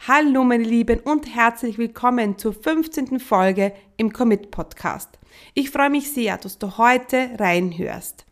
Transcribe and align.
Hallo 0.00 0.44
meine 0.44 0.64
Lieben 0.64 1.00
und 1.00 1.34
herzlich 1.34 1.78
willkommen 1.78 2.36
zur 2.36 2.52
15. 2.52 3.20
Folge 3.20 3.72
im 3.96 4.12
Commit 4.12 4.50
Podcast. 4.50 5.18
Ich 5.54 5.70
freue 5.70 5.88
mich 5.88 6.12
sehr, 6.12 6.36
dass 6.36 6.58
du 6.58 6.76
heute 6.76 7.30
reinhörst. 7.38 8.26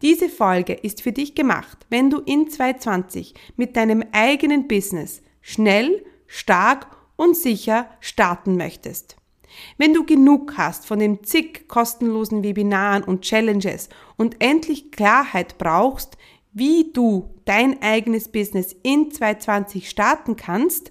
Diese 0.00 0.30
Folge 0.30 0.72
ist 0.72 1.02
für 1.02 1.12
dich 1.12 1.34
gemacht, 1.34 1.86
wenn 1.90 2.08
du 2.08 2.20
in 2.20 2.48
2020 2.48 3.34
mit 3.56 3.76
deinem 3.76 4.04
eigenen 4.12 4.68
Business 4.68 5.20
schnell, 5.42 6.02
stark 6.26 6.96
und 7.16 7.36
sicher 7.36 7.90
starten 8.00 8.56
möchtest. 8.56 9.16
Wenn 9.76 9.92
du 9.92 10.06
genug 10.06 10.56
hast 10.56 10.86
von 10.86 10.98
den 10.98 11.24
zig 11.24 11.68
kostenlosen 11.68 12.42
Webinaren 12.42 13.02
und 13.02 13.22
Challenges 13.22 13.90
und 14.16 14.36
endlich 14.38 14.92
Klarheit 14.92 15.58
brauchst, 15.58 16.16
wie 16.52 16.90
du 16.92 17.28
dein 17.44 17.82
eigenes 17.82 18.28
Business 18.28 18.74
in 18.82 19.10
2020 19.10 19.90
starten 19.90 20.36
kannst, 20.36 20.90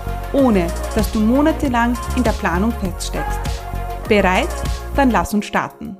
ohne 0.33 0.67
dass 0.95 1.11
du 1.11 1.19
monatelang 1.19 1.97
in 2.15 2.23
der 2.23 2.31
Planung 2.31 2.71
feststeckst. 2.71 3.39
Bereit? 4.07 4.49
Dann 4.95 5.11
lass 5.11 5.33
uns 5.33 5.45
starten. 5.45 5.97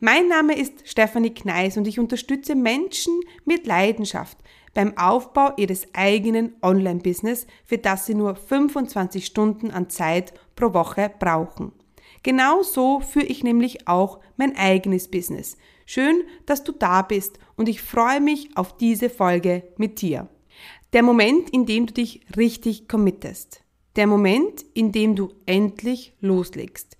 Mein 0.00 0.28
Name 0.28 0.54
ist 0.58 0.86
Stefanie 0.86 1.32
Kneis 1.32 1.76
und 1.78 1.88
ich 1.88 1.98
unterstütze 1.98 2.54
Menschen 2.54 3.18
mit 3.44 3.66
Leidenschaft 3.66 4.36
beim 4.74 4.96
Aufbau 4.98 5.52
ihres 5.56 5.88
eigenen 5.94 6.54
Online-Business, 6.60 7.46
für 7.64 7.78
das 7.78 8.04
sie 8.04 8.14
nur 8.14 8.36
25 8.36 9.24
Stunden 9.24 9.70
an 9.70 9.88
Zeit 9.88 10.34
pro 10.54 10.74
Woche 10.74 11.10
brauchen. 11.18 11.72
Genau 12.22 12.62
so 12.62 13.00
führe 13.00 13.24
ich 13.24 13.42
nämlich 13.42 13.88
auch 13.88 14.20
mein 14.36 14.54
eigenes 14.56 15.10
Business. 15.10 15.56
Schön, 15.86 16.24
dass 16.44 16.62
du 16.62 16.72
da 16.72 17.00
bist 17.00 17.38
und 17.56 17.68
ich 17.68 17.80
freue 17.80 18.20
mich 18.20 18.54
auf 18.56 18.76
diese 18.76 19.08
Folge 19.08 19.62
mit 19.78 20.02
dir. 20.02 20.28
Der 20.96 21.02
Moment, 21.02 21.50
in 21.50 21.66
dem 21.66 21.84
du 21.84 21.92
dich 21.92 22.22
richtig 22.38 22.88
committest. 22.88 23.60
Der 23.96 24.06
Moment, 24.06 24.64
in 24.72 24.92
dem 24.92 25.14
du 25.14 25.28
endlich 25.44 26.14
loslegst. 26.20 26.96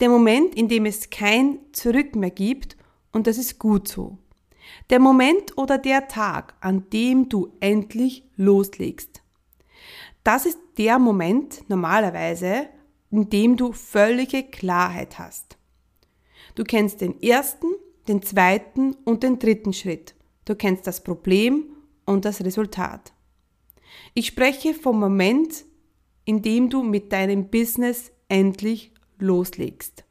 Der 0.00 0.10
Moment, 0.10 0.54
in 0.54 0.68
dem 0.68 0.84
es 0.84 1.08
kein 1.08 1.58
Zurück 1.72 2.14
mehr 2.14 2.28
gibt 2.28 2.76
und 3.10 3.26
das 3.26 3.38
ist 3.38 3.58
gut 3.58 3.88
so. 3.88 4.18
Der 4.90 5.00
Moment 5.00 5.56
oder 5.56 5.78
der 5.78 6.08
Tag, 6.08 6.56
an 6.60 6.90
dem 6.90 7.30
du 7.30 7.50
endlich 7.60 8.28
loslegst. 8.36 9.22
Das 10.24 10.44
ist 10.44 10.58
der 10.76 10.98
Moment 10.98 11.64
normalerweise, 11.70 12.68
in 13.10 13.30
dem 13.30 13.56
du 13.56 13.72
völlige 13.72 14.42
Klarheit 14.42 15.18
hast. 15.18 15.56
Du 16.54 16.64
kennst 16.64 17.00
den 17.00 17.22
ersten, 17.22 17.68
den 18.08 18.20
zweiten 18.20 18.94
und 19.06 19.22
den 19.22 19.38
dritten 19.38 19.72
Schritt. 19.72 20.14
Du 20.44 20.54
kennst 20.54 20.86
das 20.86 21.02
Problem 21.02 21.64
und 22.04 22.26
das 22.26 22.44
Resultat. 22.44 23.14
Ich 24.18 24.26
spreche 24.26 24.74
vom 24.74 24.98
Moment, 24.98 25.64
in 26.24 26.42
dem 26.42 26.70
du 26.70 26.82
mit 26.82 27.12
deinem 27.12 27.50
Business 27.50 28.10
endlich 28.28 28.90
loslegst. 29.20 30.04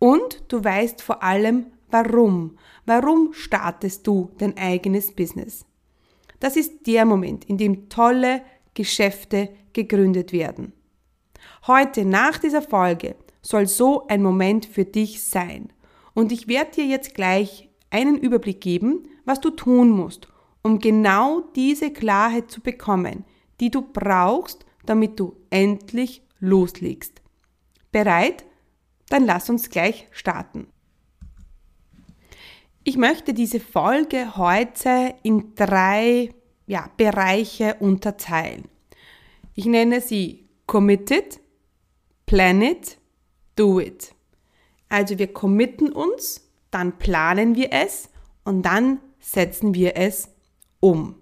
Und 0.00 0.42
du 0.48 0.64
weißt 0.64 1.00
vor 1.00 1.22
allem, 1.22 1.66
warum. 1.92 2.58
Warum 2.86 3.32
startest 3.32 4.04
du 4.08 4.32
dein 4.38 4.58
eigenes 4.58 5.12
Business? 5.12 5.64
Das 6.40 6.56
ist 6.56 6.88
der 6.88 7.04
Moment, 7.04 7.44
in 7.44 7.56
dem 7.56 7.88
tolle 7.88 8.42
Geschäfte 8.74 9.50
gegründet 9.72 10.32
werden. 10.32 10.72
Heute 11.68 12.04
nach 12.04 12.38
dieser 12.38 12.62
Folge 12.62 13.14
soll 13.42 13.68
so 13.68 14.08
ein 14.08 14.24
Moment 14.24 14.66
für 14.66 14.84
dich 14.84 15.22
sein. 15.22 15.72
Und 16.14 16.32
ich 16.32 16.48
werde 16.48 16.72
dir 16.72 16.86
jetzt 16.86 17.14
gleich 17.14 17.70
einen 17.90 18.18
Überblick 18.18 18.60
geben, 18.60 19.06
was 19.24 19.40
du 19.40 19.50
tun 19.50 19.90
musst, 19.90 20.26
um 20.64 20.78
genau 20.78 21.42
diese 21.54 21.92
Klarheit 21.92 22.50
zu 22.50 22.60
bekommen, 22.60 23.24
die 23.60 23.70
du 23.70 23.82
brauchst, 23.82 24.64
damit 24.86 25.20
du 25.20 25.36
endlich 25.50 26.22
loslegst. 26.40 27.22
Bereit? 27.92 28.44
Dann 29.10 29.26
lass 29.26 29.50
uns 29.50 29.70
gleich 29.70 30.08
starten. 30.10 30.66
Ich 32.82 32.96
möchte 32.96 33.34
diese 33.34 33.60
Folge 33.60 34.36
heute 34.36 35.14
in 35.22 35.54
drei 35.54 36.34
ja, 36.66 36.90
Bereiche 36.96 37.76
unterteilen. 37.80 38.64
Ich 39.54 39.66
nenne 39.66 40.00
sie 40.00 40.48
Committed, 40.66 41.40
Plan 42.26 42.62
it, 42.62 42.98
Do 43.54 43.80
it. 43.80 44.14
Also 44.88 45.18
wir 45.18 45.32
committen 45.32 45.92
uns, 45.92 46.50
dann 46.70 46.98
planen 46.98 47.54
wir 47.54 47.72
es 47.72 48.08
und 48.44 48.62
dann 48.62 49.00
setzen 49.20 49.74
wir 49.74 49.96
es 49.96 50.33
um. 50.84 51.14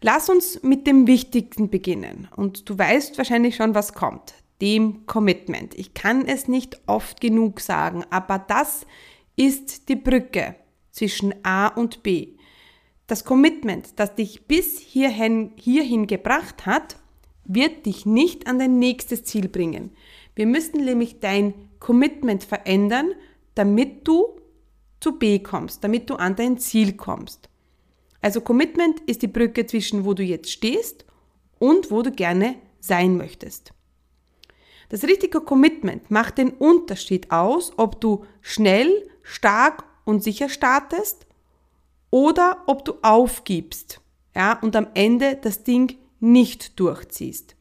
Lass 0.00 0.28
uns 0.28 0.62
mit 0.62 0.86
dem 0.86 1.06
Wichtigsten 1.06 1.70
beginnen. 1.70 2.28
Und 2.34 2.68
du 2.68 2.76
weißt 2.76 3.16
wahrscheinlich 3.16 3.56
schon, 3.56 3.74
was 3.74 3.94
kommt. 3.94 4.34
Dem 4.60 5.06
Commitment. 5.06 5.78
Ich 5.78 5.94
kann 5.94 6.26
es 6.26 6.48
nicht 6.48 6.80
oft 6.86 7.20
genug 7.20 7.60
sagen, 7.60 8.04
aber 8.10 8.38
das 8.40 8.86
ist 9.36 9.88
die 9.88 9.96
Brücke 9.96 10.56
zwischen 10.90 11.32
A 11.44 11.68
und 11.68 12.02
B. 12.02 12.34
Das 13.06 13.24
Commitment, 13.24 13.98
das 14.00 14.16
dich 14.16 14.46
bis 14.46 14.80
hierhin, 14.80 15.52
hierhin 15.56 16.08
gebracht 16.08 16.66
hat, 16.66 16.96
wird 17.44 17.86
dich 17.86 18.04
nicht 18.04 18.48
an 18.48 18.58
dein 18.58 18.80
nächstes 18.80 19.22
Ziel 19.24 19.48
bringen. 19.48 19.92
Wir 20.34 20.46
müssen 20.46 20.84
nämlich 20.84 21.20
dein 21.20 21.54
Commitment 21.78 22.42
verändern, 22.42 23.12
damit 23.54 24.06
du 24.06 24.40
zu 25.00 25.18
B 25.18 25.38
kommst, 25.38 25.84
damit 25.84 26.10
du 26.10 26.16
an 26.16 26.34
dein 26.34 26.58
Ziel 26.58 26.94
kommst. 26.94 27.48
Also 28.20 28.40
Commitment 28.40 29.00
ist 29.06 29.22
die 29.22 29.28
Brücke 29.28 29.66
zwischen 29.66 30.04
wo 30.04 30.14
du 30.14 30.22
jetzt 30.22 30.50
stehst 30.50 31.04
und 31.58 31.90
wo 31.90 32.02
du 32.02 32.10
gerne 32.10 32.56
sein 32.80 33.16
möchtest. 33.16 33.72
Das 34.88 35.04
richtige 35.04 35.40
Commitment 35.40 36.10
macht 36.10 36.38
den 36.38 36.50
Unterschied 36.50 37.30
aus, 37.30 37.72
ob 37.76 38.00
du 38.00 38.24
schnell, 38.40 39.08
stark 39.22 39.84
und 40.04 40.22
sicher 40.22 40.48
startest 40.48 41.26
oder 42.10 42.62
ob 42.66 42.84
du 42.84 42.94
aufgibst 43.02 44.00
ja, 44.34 44.58
und 44.60 44.74
am 44.76 44.86
Ende 44.94 45.36
das 45.40 45.62
Ding 45.64 45.98
nicht 46.20 46.80
durchziehst. 46.80 47.54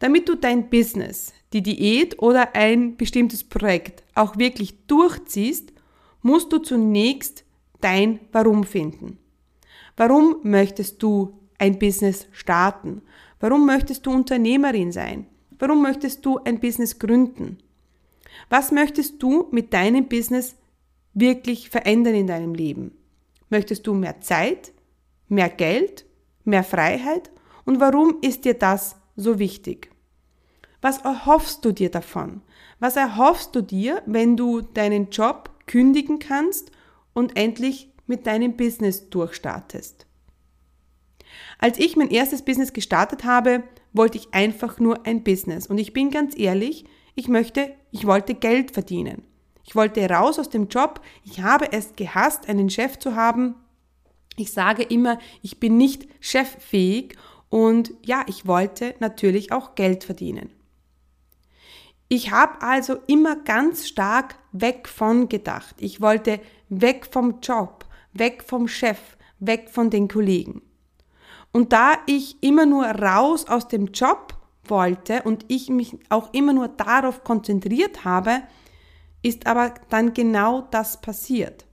Damit 0.00 0.28
du 0.28 0.34
dein 0.34 0.68
Business, 0.68 1.32
die 1.52 1.62
Diät 1.62 2.20
oder 2.20 2.54
ein 2.54 2.96
bestimmtes 2.96 3.44
Projekt 3.44 4.02
auch 4.14 4.36
wirklich 4.36 4.86
durchziehst, 4.86 5.72
musst 6.20 6.52
du 6.52 6.58
zunächst 6.58 7.44
dein 7.80 8.20
Warum 8.32 8.64
finden. 8.64 9.18
Warum 10.04 10.38
möchtest 10.42 11.00
du 11.00 11.38
ein 11.58 11.78
Business 11.78 12.26
starten? 12.32 13.02
Warum 13.38 13.66
möchtest 13.66 14.04
du 14.04 14.10
Unternehmerin 14.10 14.90
sein? 14.90 15.26
Warum 15.60 15.80
möchtest 15.80 16.26
du 16.26 16.38
ein 16.38 16.58
Business 16.58 16.98
gründen? 16.98 17.58
Was 18.50 18.72
möchtest 18.72 19.22
du 19.22 19.46
mit 19.52 19.72
deinem 19.72 20.08
Business 20.08 20.56
wirklich 21.14 21.70
verändern 21.70 22.16
in 22.16 22.26
deinem 22.26 22.52
Leben? 22.52 22.96
Möchtest 23.48 23.86
du 23.86 23.94
mehr 23.94 24.20
Zeit, 24.20 24.72
mehr 25.28 25.48
Geld, 25.48 26.04
mehr 26.42 26.64
Freiheit? 26.64 27.30
Und 27.64 27.78
warum 27.78 28.16
ist 28.22 28.44
dir 28.44 28.54
das 28.54 28.96
so 29.14 29.38
wichtig? 29.38 29.88
Was 30.80 30.98
erhoffst 31.02 31.64
du 31.64 31.70
dir 31.70 31.92
davon? 31.92 32.42
Was 32.80 32.96
erhoffst 32.96 33.54
du 33.54 33.60
dir, 33.60 34.02
wenn 34.06 34.36
du 34.36 34.62
deinen 34.62 35.10
Job 35.10 35.50
kündigen 35.68 36.18
kannst 36.18 36.72
und 37.12 37.36
endlich 37.36 37.91
mit 38.12 38.26
deinem 38.26 38.58
Business 38.58 39.08
durchstartest. 39.08 40.04
Als 41.56 41.78
ich 41.78 41.96
mein 41.96 42.10
erstes 42.10 42.42
Business 42.42 42.74
gestartet 42.74 43.24
habe, 43.24 43.62
wollte 43.94 44.18
ich 44.18 44.34
einfach 44.34 44.78
nur 44.78 45.06
ein 45.06 45.24
Business. 45.24 45.66
Und 45.66 45.78
ich 45.78 45.94
bin 45.94 46.10
ganz 46.10 46.38
ehrlich, 46.38 46.84
ich 47.14 47.28
möchte, 47.28 47.74
ich 47.90 48.06
wollte 48.06 48.34
Geld 48.34 48.72
verdienen. 48.72 49.22
Ich 49.64 49.74
wollte 49.74 50.06
raus 50.06 50.38
aus 50.38 50.50
dem 50.50 50.68
Job. 50.68 51.00
Ich 51.24 51.40
habe 51.40 51.72
es 51.72 51.96
gehasst, 51.96 52.50
einen 52.50 52.68
Chef 52.68 52.98
zu 52.98 53.16
haben. 53.16 53.54
Ich 54.36 54.52
sage 54.52 54.82
immer, 54.82 55.18
ich 55.40 55.58
bin 55.58 55.78
nicht 55.78 56.06
cheffähig 56.20 57.16
und 57.48 57.94
ja, 58.02 58.26
ich 58.26 58.46
wollte 58.46 58.94
natürlich 59.00 59.52
auch 59.52 59.74
Geld 59.74 60.04
verdienen. 60.04 60.50
Ich 62.08 62.30
habe 62.30 62.60
also 62.60 62.98
immer 63.06 63.36
ganz 63.36 63.88
stark 63.88 64.34
weg 64.52 64.86
von 64.86 65.30
gedacht. 65.30 65.76
Ich 65.78 66.02
wollte 66.02 66.40
weg 66.68 67.08
vom 67.10 67.40
Job 67.40 67.86
weg 68.12 68.42
vom 68.46 68.68
Chef, 68.68 69.16
weg 69.38 69.68
von 69.70 69.90
den 69.90 70.08
Kollegen. 70.08 70.62
Und 71.52 71.72
da 71.72 71.98
ich 72.06 72.42
immer 72.42 72.66
nur 72.66 72.84
raus 72.84 73.46
aus 73.46 73.68
dem 73.68 73.88
Job 73.88 74.34
wollte 74.64 75.22
und 75.22 75.44
ich 75.48 75.68
mich 75.68 75.98
auch 76.08 76.32
immer 76.32 76.52
nur 76.52 76.68
darauf 76.68 77.24
konzentriert 77.24 78.04
habe, 78.04 78.42
ist 79.22 79.46
aber 79.46 79.74
dann 79.90 80.14
genau 80.14 80.62
das 80.70 81.00
passiert. 81.00 81.66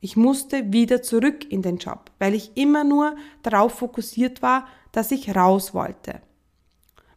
Ich 0.00 0.16
musste 0.16 0.72
wieder 0.72 1.02
zurück 1.02 1.50
in 1.50 1.60
den 1.62 1.76
Job, 1.76 2.10
weil 2.18 2.34
ich 2.34 2.56
immer 2.56 2.84
nur 2.84 3.16
darauf 3.42 3.74
fokussiert 3.74 4.40
war, 4.40 4.66
dass 4.92 5.10
ich 5.10 5.34
raus 5.36 5.74
wollte. 5.74 6.22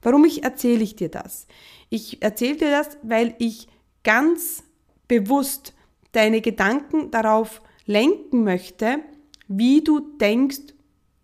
Warum 0.01 0.25
ich 0.25 0.43
erzähle 0.43 0.83
ich 0.83 0.97
dir 0.97 1.09
das? 1.09 1.47
Ich 1.89 2.21
erzähle 2.21 2.57
dir 2.57 2.71
das, 2.71 2.97
weil 3.03 3.35
ich 3.39 3.69
ganz 4.03 4.63
bewusst 5.07 5.73
deine 6.11 6.41
Gedanken 6.41 7.09
darauf 7.09 7.61
lenken 7.85 8.43
möchte, 8.43 8.99
wie 9.47 9.81
du 9.81 9.99
denkst, 10.17 10.73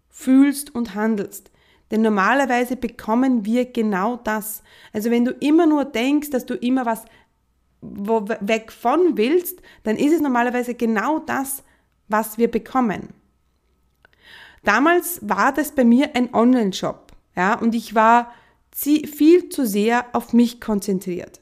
fühlst 0.10 0.76
und 0.76 0.96
handelst. 0.96 1.52
Denn 1.92 2.02
normalerweise 2.02 2.76
bekommen 2.76 3.46
wir 3.46 3.66
genau 3.66 4.18
das. 4.18 4.64
Also 4.94 5.10
wenn 5.10 5.26
du 5.26 5.32
immer 5.32 5.66
nur 5.66 5.86
denkst, 5.86 6.30
dass 6.30 6.46
du 6.46 6.54
immer 6.56 6.86
was 6.86 7.06
weg 7.82 8.72
von 8.72 9.18
willst, 9.18 9.62
dann 9.84 9.96
ist 9.96 10.14
es 10.14 10.22
normalerweise 10.22 10.76
genau 10.76 11.20
das, 11.20 11.64
was 12.08 12.38
wir 12.38 12.52
bekommen. 12.52 13.14
Damals 14.64 15.20
war 15.24 15.54
das 15.54 15.74
bei 15.74 15.86
mir 15.86 16.16
ein 16.16 16.34
Online-Shop, 16.34 17.14
ja, 17.36 17.58
und 17.58 17.74
ich 17.74 17.96
war 17.96 18.34
viel 18.76 19.50
zu 19.50 19.66
sehr 19.66 20.06
auf 20.14 20.34
mich 20.34 20.60
konzentriert. 20.60 21.40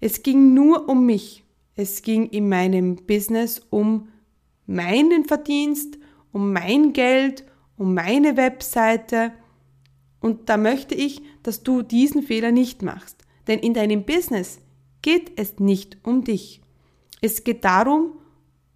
Es 0.00 0.22
ging 0.22 0.54
nur 0.54 0.88
um 0.88 1.04
mich. 1.06 1.44
Es 1.74 2.02
ging 2.02 2.28
in 2.28 2.48
meinem 2.48 2.96
Business 2.96 3.60
um 3.70 4.08
meinen 4.70 5.24
Verdienst, 5.24 5.98
um 6.32 6.52
mein 6.52 6.92
Geld, 6.92 7.44
um 7.76 7.92
meine 7.92 8.36
Webseite. 8.36 9.32
Und 10.20 10.48
da 10.48 10.56
möchte 10.56 10.94
ich, 10.94 11.22
dass 11.42 11.64
du 11.64 11.82
diesen 11.82 12.22
Fehler 12.22 12.52
nicht 12.52 12.82
machst. 12.82 13.24
Denn 13.48 13.58
in 13.58 13.74
deinem 13.74 14.04
Business 14.04 14.60
geht 15.02 15.32
es 15.36 15.58
nicht 15.58 15.98
um 16.04 16.22
dich. 16.22 16.60
Es 17.20 17.42
geht 17.42 17.64
darum, 17.64 18.12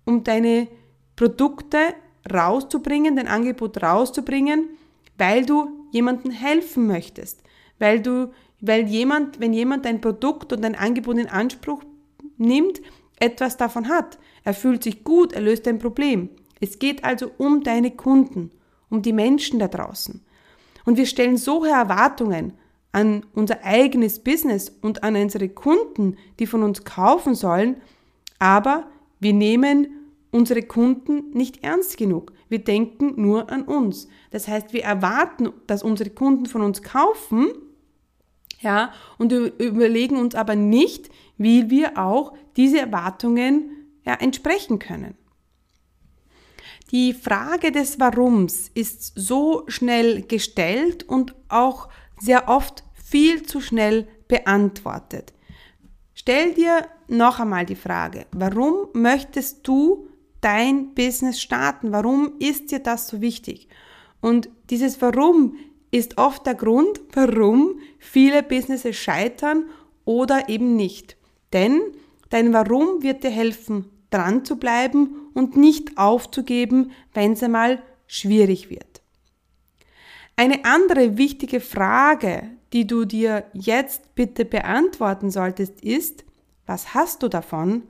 um 0.05 0.25
deine 0.25 0.67
Produkte 1.15 1.79
rauszubringen, 2.33 3.15
dein 3.15 3.29
Angebot 3.29 3.81
rauszubringen, 3.81 4.71
weil 5.17 5.47
du 5.47 5.69
jemandem 5.93 6.33
helfen 6.33 6.89
möchtest, 6.89 7.45
weil 7.79 8.01
du, 8.01 8.33
weil 8.61 8.89
jemand, 8.89 9.39
wenn 9.39 9.53
jemand 9.53 9.85
dein 9.85 10.01
Produkt 10.01 10.53
und 10.53 10.63
dein 10.63 10.75
Angebot 10.75 11.19
in 11.19 11.29
Anspruch 11.29 11.83
nimmt, 12.37 12.81
etwas 13.19 13.57
davon 13.57 13.89
hat. 13.89 14.19
Er 14.45 14.55
fühlt 14.55 14.83
sich 14.83 15.05
gut, 15.05 15.33
er 15.33 15.41
löst 15.41 15.67
ein 15.69 15.79
Problem. 15.79 16.29
Es 16.61 16.79
geht 16.79 17.05
also 17.05 17.31
um 17.39 17.63
deine 17.63 17.91
Kunden, 17.91 18.51
um 18.91 19.03
die 19.03 19.13
Menschen 19.13 19.59
da 19.59 19.69
draußen. 19.69 20.25
Und 20.85 20.97
wir 20.97 21.07
stellen 21.07 21.37
so 21.37 21.61
hohe 21.61 21.71
Erwartungen 21.71 22.55
an 22.93 23.27
unser 23.35 23.65
eigenes 23.65 24.21
Business 24.21 24.71
und 24.81 25.03
an 25.03 25.17
unsere 25.17 25.49
Kunden, 25.49 26.17
die 26.39 26.47
von 26.47 26.63
uns 26.63 26.85
kaufen 26.85 27.35
sollen, 27.35 27.77
aber 28.39 28.87
wir 29.19 29.33
nehmen 29.33 29.89
unsere 30.31 30.63
Kunden 30.63 31.31
nicht 31.33 31.65
ernst 31.65 31.97
genug. 31.97 32.33
Wir 32.49 32.59
denken 32.59 33.15
nur 33.21 33.51
an 33.51 33.63
uns. 33.63 34.09
Das 34.31 34.49
heißt, 34.49 34.73
wir 34.73 34.85
erwarten, 34.85 35.51
dass 35.67 35.83
unsere 35.83 36.11
Kunden 36.11 36.47
von 36.47 36.61
uns 36.61 36.83
kaufen, 36.83 37.49
ja, 38.61 38.93
und 39.19 39.33
überlegen 39.33 40.17
uns 40.17 40.35
aber 40.35 40.57
nicht, 40.57 41.11
wie 41.37 41.71
wir 41.71 41.99
auch 41.99 42.35
diese 42.57 42.81
Erwartungen 42.81 43.89
ja, 44.05 44.15
entsprechen 44.15 44.79
können. 44.79 45.17
Die 46.91 47.13
Frage 47.13 47.73
des 47.73 47.99
Warums 47.99 48.71
ist 48.75 49.13
so 49.17 49.65
schnell 49.69 50.23
gestellt 50.23 51.03
und 51.03 51.35
auch 51.49 51.89
sehr 52.21 52.49
oft 52.49 52.85
viel 52.95 53.43
zu 53.43 53.61
schnell 53.61 54.07
beantwortet. 54.29 55.33
Stell 56.15 56.55
dir 56.55 56.87
noch 57.09 57.41
einmal 57.41 57.67
die 57.67 57.75
Frage, 57.75 58.27
warum 58.33 58.89
möchtest 58.93 59.67
du 59.67 60.09
dein 60.41 60.95
Business 60.95 61.41
starten? 61.41 61.93
Warum 61.93 62.35
ist 62.39 62.71
dir 62.71 62.79
das 62.79 63.09
so 63.09 63.21
wichtig? 63.21 63.69
Und 64.21 64.49
dieses 64.71 65.03
Warum 65.03 65.57
ist 65.95 66.19
oft 66.19 66.45
der 66.45 66.55
Grund, 66.55 67.01
warum 67.13 67.79
viele 67.99 68.43
Businesses 68.43 68.97
scheitern 68.97 69.67
oder 70.05 70.49
eben 70.49 70.75
nicht. 70.75 71.17
Denn 71.53 71.81
dein 72.31 72.53
Warum 72.53 73.03
wird 73.03 73.23
dir 73.23 73.31
helfen, 73.31 73.85
dran 74.11 74.45
zu 74.45 74.57
bleiben 74.57 75.31
und 75.35 75.57
nicht 75.57 75.97
aufzugeben, 75.97 76.91
wenn 77.13 77.35
es 77.35 77.45
einmal 77.45 77.81
schwierig 78.09 78.71
wird. 78.71 79.03
Eine 80.35 80.65
andere 80.65 81.17
wichtige 81.17 81.61
Frage, 81.61 82.51
die 82.73 82.89
du 82.89 83.05
dir 83.05 83.45
jetzt 83.53 84.17
bitte 84.17 84.45
beantworten 84.45 85.31
solltest, 85.31 85.81
ist, 85.81 86.25
was 86.67 86.93
hast 86.95 87.23
du 87.23 87.29
davon, 87.29 87.85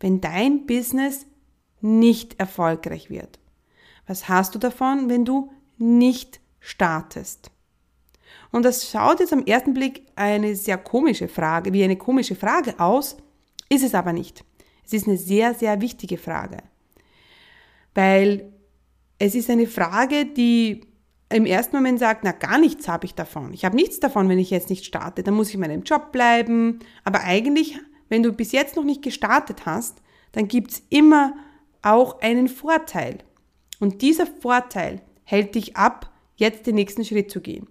wenn 0.00 0.22
dein 0.22 0.64
Business 0.64 1.26
nicht 1.82 2.40
erfolgreich 2.40 3.10
wird? 3.10 3.38
Was 4.06 4.30
hast 4.30 4.54
du 4.54 4.58
davon, 4.58 5.10
wenn 5.10 5.26
du 5.26 5.50
nicht 5.76 6.41
startest? 6.62 7.50
Und 8.50 8.64
das 8.64 8.90
schaut 8.90 9.20
jetzt 9.20 9.32
am 9.32 9.44
ersten 9.44 9.74
Blick 9.74 10.06
eine 10.14 10.54
sehr 10.54 10.78
komische 10.78 11.28
Frage, 11.28 11.72
wie 11.72 11.84
eine 11.84 11.96
komische 11.96 12.34
Frage 12.34 12.78
aus, 12.78 13.16
ist 13.68 13.84
es 13.84 13.94
aber 13.94 14.12
nicht. 14.12 14.44
Es 14.84 14.92
ist 14.92 15.06
eine 15.06 15.16
sehr, 15.16 15.54
sehr 15.54 15.80
wichtige 15.80 16.18
Frage. 16.18 16.58
Weil 17.94 18.52
es 19.18 19.34
ist 19.34 19.50
eine 19.50 19.66
Frage, 19.66 20.26
die 20.26 20.86
im 21.30 21.46
ersten 21.46 21.76
Moment 21.76 21.98
sagt, 21.98 22.24
na 22.24 22.32
gar 22.32 22.58
nichts 22.58 22.88
habe 22.88 23.06
ich 23.06 23.14
davon. 23.14 23.54
Ich 23.54 23.64
habe 23.64 23.76
nichts 23.76 24.00
davon, 24.00 24.28
wenn 24.28 24.38
ich 24.38 24.50
jetzt 24.50 24.68
nicht 24.68 24.84
starte. 24.84 25.22
Dann 25.22 25.34
muss 25.34 25.48
ich 25.48 25.54
in 25.54 25.60
meinem 25.60 25.82
Job 25.82 26.12
bleiben. 26.12 26.80
Aber 27.04 27.22
eigentlich, 27.22 27.78
wenn 28.08 28.22
du 28.22 28.32
bis 28.32 28.52
jetzt 28.52 28.76
noch 28.76 28.84
nicht 28.84 29.02
gestartet 29.02 29.64
hast, 29.64 30.02
dann 30.32 30.48
gibt 30.48 30.72
es 30.72 30.82
immer 30.90 31.34
auch 31.80 32.20
einen 32.20 32.48
Vorteil. 32.48 33.18
Und 33.80 34.02
dieser 34.02 34.26
Vorteil 34.26 35.00
hält 35.24 35.54
dich 35.54 35.76
ab, 35.76 36.11
jetzt 36.42 36.66
den 36.66 36.74
nächsten 36.74 37.04
Schritt 37.04 37.30
zu 37.30 37.40
gehen. 37.40 37.66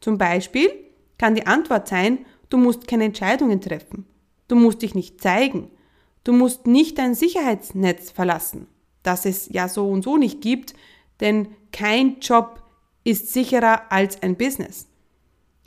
Zum 0.00 0.18
Beispiel 0.18 0.70
kann 1.18 1.34
die 1.34 1.46
Antwort 1.46 1.86
sein, 1.86 2.24
du 2.48 2.56
musst 2.56 2.88
keine 2.88 3.04
Entscheidungen 3.04 3.60
treffen. 3.60 4.06
Du 4.48 4.56
musst 4.56 4.82
dich 4.82 4.94
nicht 4.94 5.20
zeigen. 5.20 5.70
Du 6.24 6.32
musst 6.32 6.66
nicht 6.66 6.98
dein 6.98 7.14
Sicherheitsnetz 7.14 8.10
verlassen, 8.10 8.66
das 9.02 9.26
es 9.26 9.48
ja 9.50 9.68
so 9.68 9.88
und 9.88 10.02
so 10.02 10.16
nicht 10.16 10.40
gibt, 10.40 10.74
denn 11.20 11.48
kein 11.70 12.20
Job 12.20 12.62
ist 13.04 13.32
sicherer 13.32 13.92
als 13.92 14.22
ein 14.22 14.36
Business. 14.36 14.88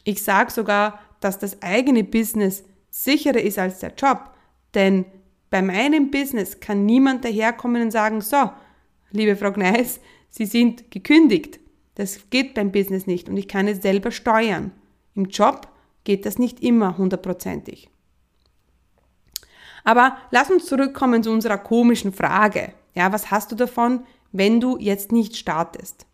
Ich 0.04 0.24
sage 0.24 0.52
sogar, 0.52 1.00
dass 1.20 1.40
das 1.40 1.62
eigene 1.62 2.04
Business 2.04 2.64
sicherer 2.90 3.42
ist 3.42 3.60
als 3.60 3.80
der 3.80 3.94
Job, 3.96 4.32
denn 4.74 5.06
bei 5.50 5.62
meinem 5.62 6.12
Business 6.12 6.60
kann 6.60 6.86
niemand 6.86 7.24
daherkommen 7.24 7.82
und 7.84 7.92
sagen, 7.92 8.22
so, 8.22 8.50
liebe 9.12 9.36
Frau 9.36 9.52
Gneis, 9.52 10.00
Sie 10.30 10.46
sind 10.46 10.90
gekündigt. 10.92 11.61
Das 12.02 12.20
geht 12.32 12.56
beim 12.56 12.72
Business 12.72 13.06
nicht 13.06 13.30
und 13.30 13.38
ich 13.38 13.48
kann 13.48 13.68
es 13.68 13.84
selber 13.84 14.10
steuern. 14.10 14.72
Im 15.14 15.26
Job 15.26 15.68
geht 16.04 16.26
das 16.26 16.40
nicht 16.40 16.60
immer 16.64 16.98
hundertprozentig. 16.98 17.92
Aber 19.84 20.18
lass 20.32 20.50
uns 20.50 20.66
zurückkommen 20.66 21.22
zu 21.22 21.30
unserer 21.30 21.60
komischen 21.60 22.12
Frage. 22.12 22.74
Ja, 22.96 23.14
was 23.14 23.30
hast 23.30 23.52
du 23.52 23.56
davon, 23.56 24.04
wenn 24.32 24.60
du 24.60 24.80
jetzt 24.80 25.12
nicht 25.12 25.38
startest? 25.38 26.08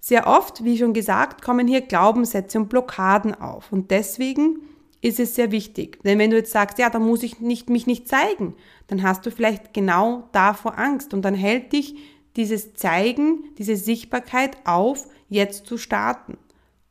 Sehr 0.00 0.26
oft, 0.26 0.64
wie 0.64 0.76
schon 0.76 0.94
gesagt, 0.94 1.42
kommen 1.42 1.68
hier 1.68 1.82
Glaubenssätze 1.82 2.58
und 2.58 2.68
Blockaden 2.68 3.36
auf. 3.36 3.70
Und 3.70 3.92
deswegen 3.92 4.62
ist 5.00 5.20
es 5.20 5.36
sehr 5.36 5.52
wichtig. 5.52 6.02
Denn 6.02 6.18
wenn 6.18 6.30
du 6.30 6.36
jetzt 6.38 6.50
sagst, 6.50 6.78
ja, 6.78 6.90
da 6.90 6.98
muss 6.98 7.22
ich 7.22 7.38
nicht, 7.38 7.70
mich 7.70 7.86
nicht 7.86 8.08
zeigen, 8.08 8.56
dann 8.88 9.04
hast 9.04 9.24
du 9.26 9.30
vielleicht 9.30 9.74
genau 9.74 10.28
davor 10.32 10.76
Angst 10.76 11.14
und 11.14 11.22
dann 11.22 11.34
hält 11.34 11.72
dich 11.72 11.94
dieses 12.36 12.74
Zeigen, 12.74 13.54
diese 13.58 13.76
Sichtbarkeit 13.76 14.56
auf, 14.64 15.06
jetzt 15.28 15.66
zu 15.66 15.78
starten. 15.78 16.38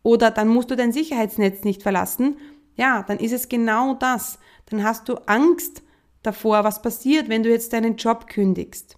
Oder 0.04 0.32
dann 0.32 0.48
musst 0.48 0.72
du 0.72 0.76
dein 0.76 0.92
Sicherheitsnetz 0.92 1.64
nicht 1.64 1.84
verlassen. 1.84 2.38
Ja, 2.76 3.04
dann 3.04 3.20
ist 3.20 3.34
es 3.34 3.50
genau 3.50 3.94
das. 3.94 4.40
Dann 4.68 4.84
hast 4.84 5.10
du 5.10 5.16
Angst 5.28 5.84
davor, 6.24 6.64
was 6.64 6.82
passiert, 6.82 7.30
wenn 7.30 7.44
du 7.44 7.50
jetzt 7.50 7.74
deinen 7.74 7.96
Job 7.96 8.28
kündigst. 8.28 8.98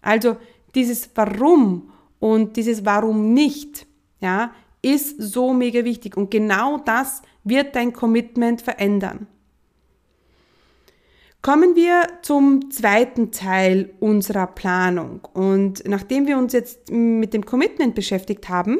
Also 0.00 0.36
dieses 0.74 1.10
Warum 1.14 1.92
und 2.18 2.56
dieses 2.56 2.84
Warum 2.84 3.32
nicht, 3.34 3.86
ja, 4.20 4.52
ist 4.82 5.20
so 5.20 5.52
mega 5.54 5.84
wichtig. 5.84 6.16
Und 6.16 6.30
genau 6.30 6.78
das 6.78 7.22
wird 7.44 7.74
dein 7.76 7.92
Commitment 7.92 8.62
verändern. 8.62 9.26
Kommen 11.42 11.74
wir 11.74 12.06
zum 12.22 12.70
zweiten 12.70 13.32
Teil 13.32 13.92
unserer 13.98 14.46
Planung. 14.46 15.24
Und 15.32 15.82
nachdem 15.88 16.28
wir 16.28 16.38
uns 16.38 16.52
jetzt 16.52 16.88
mit 16.92 17.34
dem 17.34 17.44
Commitment 17.44 17.96
beschäftigt 17.96 18.48
haben, 18.48 18.78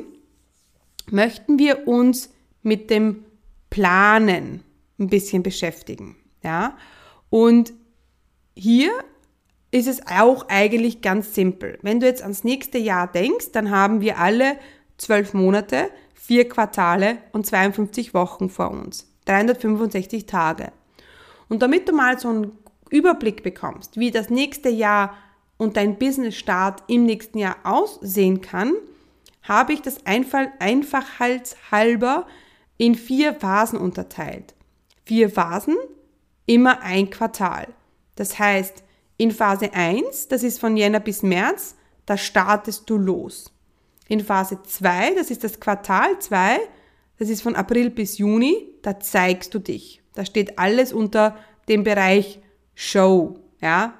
möchten 1.11 1.59
wir 1.59 1.89
uns 1.89 2.31
mit 2.63 2.89
dem 2.89 3.25
Planen 3.69 4.63
ein 5.01 5.09
bisschen 5.09 5.43
beschäftigen. 5.43 6.15
Ja? 6.45 6.77
Und 7.31 7.73
hier 8.55 8.93
ist 9.73 9.89
es 9.89 10.07
auch 10.07 10.49
eigentlich 10.49 11.01
ganz 11.01 11.35
simpel. 11.35 11.81
Wenn 11.83 11.99
du 11.99 12.07
jetzt 12.07 12.23
ans 12.23 12.45
nächste 12.45 12.79
Jahr 12.79 13.11
denkst, 13.11 13.51
dann 13.51 13.71
haben 13.71 14.01
wir 14.01 14.19
alle 14.19 14.57
zwölf 14.99 15.35
Monate, 15.35 15.91
vier 16.15 16.49
Quartale 16.49 17.19
und 17.33 17.45
52 17.45 18.15
Wochen 18.15 18.49
vor 18.49 18.71
uns. 18.71 19.09
365 19.25 20.27
Tage. 20.27 20.71
Und 21.53 21.61
damit 21.61 21.87
du 21.87 21.93
mal 21.93 22.19
so 22.19 22.31
einen 22.31 22.57
Überblick 22.89 23.43
bekommst, 23.43 23.99
wie 23.99 24.11
das 24.11 24.31
nächste 24.31 24.71
Jahr 24.71 25.15
und 25.59 25.77
dein 25.77 25.99
Business-Start 25.99 26.85
im 26.87 27.05
nächsten 27.05 27.37
Jahr 27.37 27.57
aussehen 27.65 28.41
kann, 28.41 28.73
habe 29.43 29.75
ich 29.75 29.83
das 29.83 29.99
einfachheitshalber 30.07 32.27
in 32.79 32.95
vier 32.95 33.35
Phasen 33.35 33.79
unterteilt. 33.79 34.55
Vier 35.05 35.29
Phasen, 35.29 35.77
immer 36.47 36.81
ein 36.81 37.11
Quartal. 37.11 37.69
Das 38.15 38.39
heißt, 38.39 38.83
in 39.19 39.31
Phase 39.31 39.75
1, 39.75 40.29
das 40.29 40.43
ist 40.43 40.59
von 40.59 40.79
Jänner 40.79 41.01
bis 41.01 41.23
März, 41.23 41.77
da 42.07 42.17
startest 42.17 42.89
du 42.89 42.97
los. 42.97 43.53
In 44.09 44.21
Phase 44.21 44.63
2, 44.63 45.17
das 45.17 45.31
ist 45.31 45.45
das 45.45 45.61
Quartal 45.61 46.19
2, 46.19 46.61
das 47.19 47.29
ist 47.29 47.43
von 47.43 47.57
April 47.57 47.91
bis 47.91 48.17
Juni, 48.17 48.71
da 48.81 48.99
zeigst 48.99 49.53
du 49.53 49.59
dich. 49.59 50.02
Da 50.15 50.25
steht 50.25 50.59
alles 50.59 50.93
unter 50.93 51.37
dem 51.69 51.85
Bereich 51.85 52.41
Show, 52.75 53.37
ja. 53.61 53.95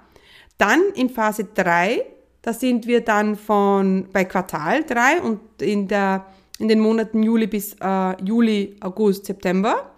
Dann 0.59 0.81
in 0.95 1.11
Phase 1.11 1.45
3, 1.45 2.05
da 2.43 2.53
sind 2.53 2.87
wir 2.87 3.03
dann 3.03 3.37
von 3.37 4.09
bei 4.13 4.25
Quartal 4.25 4.85
3 4.85 5.21
und 5.23 5.41
in 5.61 5.89
der 5.89 6.27
in 6.59 6.69
den 6.69 6.81
Monaten 6.81 7.23
Juli 7.23 7.49
bis 7.49 7.75
äh, 7.81 8.25
Juli, 8.25 8.77
August, 8.81 9.27
September. 9.27 9.91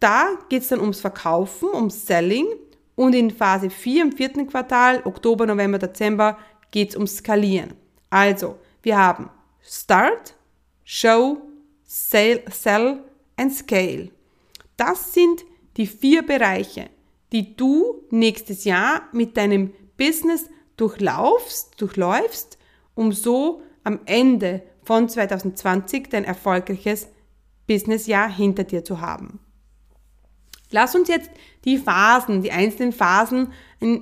Da 0.00 0.38
geht 0.48 0.62
es 0.62 0.68
dann 0.68 0.80
ums 0.80 1.00
Verkaufen, 1.00 1.68
ums 1.74 2.06
Selling 2.06 2.46
und 2.94 3.14
in 3.14 3.30
Phase 3.30 3.68
4 3.68 4.02
im 4.02 4.12
vierten 4.12 4.46
Quartal, 4.46 5.02
Oktober, 5.04 5.46
November, 5.46 5.78
Dezember, 5.78 6.38
geht 6.70 6.90
es 6.90 6.96
ums 6.96 7.18
Skalieren. 7.18 7.74
Also, 8.10 8.56
wir 8.82 8.98
haben 8.98 9.30
Start, 9.60 10.34
Show, 10.82 11.38
Sell, 11.84 12.42
Sell 12.50 13.04
and 13.36 13.52
Scale. 13.52 14.10
Das 14.76 15.12
sind 15.14 15.44
die 15.76 15.86
vier 15.86 16.22
Bereiche, 16.22 16.90
die 17.32 17.56
du 17.56 18.02
nächstes 18.10 18.64
Jahr 18.64 19.02
mit 19.12 19.36
deinem 19.36 19.72
Business 19.96 20.48
durchlaufst, 20.76 21.80
durchläufst, 21.80 22.58
um 22.94 23.12
so 23.12 23.62
am 23.84 24.00
Ende 24.04 24.62
von 24.82 25.08
2020 25.08 26.08
dein 26.10 26.24
erfolgreiches 26.24 27.08
Businessjahr 27.66 28.28
hinter 28.28 28.64
dir 28.64 28.84
zu 28.84 29.00
haben. 29.00 29.38
Lass 30.70 30.94
uns 30.94 31.08
jetzt 31.08 31.30
die 31.64 31.78
Phasen, 31.78 32.42
die 32.42 32.50
einzelnen 32.50 32.92
Phasen 32.92 33.52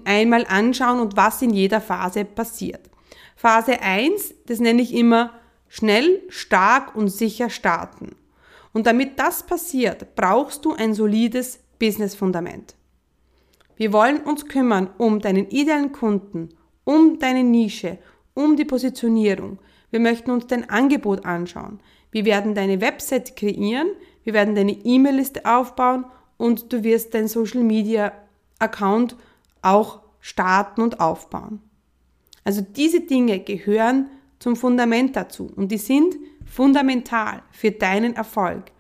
einmal 0.04 0.46
anschauen 0.46 1.00
und 1.00 1.16
was 1.16 1.42
in 1.42 1.50
jeder 1.50 1.80
Phase 1.80 2.24
passiert. 2.24 2.88
Phase 3.36 3.80
1, 3.80 4.34
das 4.46 4.60
nenne 4.60 4.82
ich 4.82 4.94
immer 4.94 5.32
schnell, 5.68 6.22
stark 6.28 6.94
und 6.94 7.08
sicher 7.08 7.50
starten. 7.50 8.14
Und 8.72 8.86
damit 8.86 9.18
das 9.18 9.42
passiert, 9.42 10.14
brauchst 10.14 10.64
du 10.64 10.74
ein 10.74 10.94
solides 10.94 11.60
Business-Fundament. 11.78 12.76
Wir 13.76 13.92
wollen 13.92 14.20
uns 14.20 14.46
kümmern 14.46 14.90
um 14.98 15.20
deinen 15.20 15.48
idealen 15.48 15.92
Kunden, 15.92 16.50
um 16.84 17.18
deine 17.18 17.42
Nische, 17.42 17.98
um 18.34 18.56
die 18.56 18.64
Positionierung. 18.64 19.58
Wir 19.90 20.00
möchten 20.00 20.30
uns 20.30 20.46
dein 20.46 20.68
Angebot 20.68 21.24
anschauen. 21.24 21.80
Wir 22.10 22.24
werden 22.24 22.54
deine 22.54 22.80
Website 22.80 23.36
kreieren, 23.36 23.88
wir 24.24 24.34
werden 24.34 24.54
deine 24.54 24.72
E-Mail-Liste 24.72 25.46
aufbauen 25.46 26.04
und 26.36 26.72
du 26.72 26.82
wirst 26.84 27.14
dein 27.14 27.28
Social 27.28 27.62
Media 27.62 28.12
Account 28.58 29.16
auch 29.62 30.00
starten 30.20 30.82
und 30.82 31.00
aufbauen. 31.00 31.60
Also 32.44 32.60
diese 32.62 33.00
Dinge 33.00 33.40
gehören 33.40 34.08
zum 34.38 34.56
Fundament 34.56 35.16
dazu 35.16 35.50
und 35.54 35.70
die 35.72 35.78
sind 35.78 36.16
fundamental 36.50 37.42
für 37.52 37.70
deinen 37.70 38.16
Erfolg. 38.16 38.72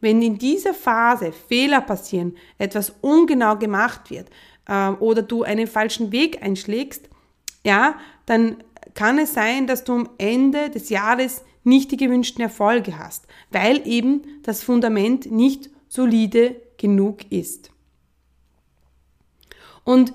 Wenn 0.00 0.20
in 0.20 0.36
dieser 0.36 0.74
Phase 0.74 1.32
Fehler 1.32 1.80
passieren, 1.80 2.36
etwas 2.58 2.92
ungenau 3.00 3.56
gemacht 3.56 4.10
wird 4.10 4.28
äh, 4.66 4.88
oder 4.88 5.22
du 5.22 5.44
einen 5.44 5.68
falschen 5.68 6.10
Weg 6.10 6.42
einschlägst, 6.42 7.08
ja, 7.64 7.94
dann 8.26 8.56
kann 8.94 9.18
es 9.18 9.32
sein, 9.32 9.66
dass 9.66 9.84
du 9.84 9.92
am 9.94 10.10
Ende 10.18 10.70
des 10.70 10.88
Jahres 10.88 11.44
nicht 11.64 11.92
die 11.92 11.96
gewünschten 11.96 12.42
Erfolge 12.42 12.98
hast, 12.98 13.26
weil 13.50 13.86
eben 13.86 14.22
das 14.42 14.64
Fundament 14.64 15.30
nicht 15.30 15.70
solide 15.88 16.56
genug 16.76 17.30
ist. 17.30 17.70
Und 19.84 20.12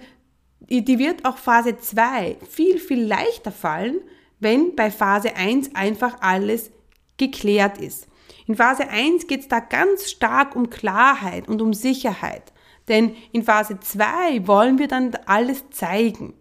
die 0.69 0.99
wird 0.99 1.23
auch 1.23 1.37
Phase 1.37 1.77
2 1.77 2.37
viel, 2.49 2.77
viel 2.77 3.03
leichter 3.03 3.53
fallen, 3.53 4.01
wenn 4.39 4.75
bei 4.75 4.91
Phase 4.91 5.35
1 5.35 5.75
einfach 5.75 6.17
alles 6.19 6.71
geklärt 7.17 7.77
ist. 7.79 8.07
In 8.47 8.55
Phase 8.55 8.87
1 8.87 9.27
geht 9.27 9.41
es 9.41 9.47
da 9.47 9.59
ganz 9.59 10.09
stark 10.09 10.55
um 10.55 10.69
Klarheit 10.69 11.49
und 11.49 11.61
um 11.61 11.73
Sicherheit. 11.73 12.53
Denn 12.87 13.15
in 13.33 13.43
Phase 13.43 13.79
2 13.79 14.47
wollen 14.47 14.79
wir 14.79 14.87
dann 14.87 15.13
alles 15.25 15.69
zeigen. 15.71 16.33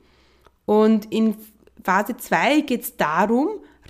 Und 0.65 1.13
in 1.13 1.37
Phase 1.83 2.17
2 2.17 2.61
geht 2.61 2.83
es 2.83 2.97
darum, 2.97 3.49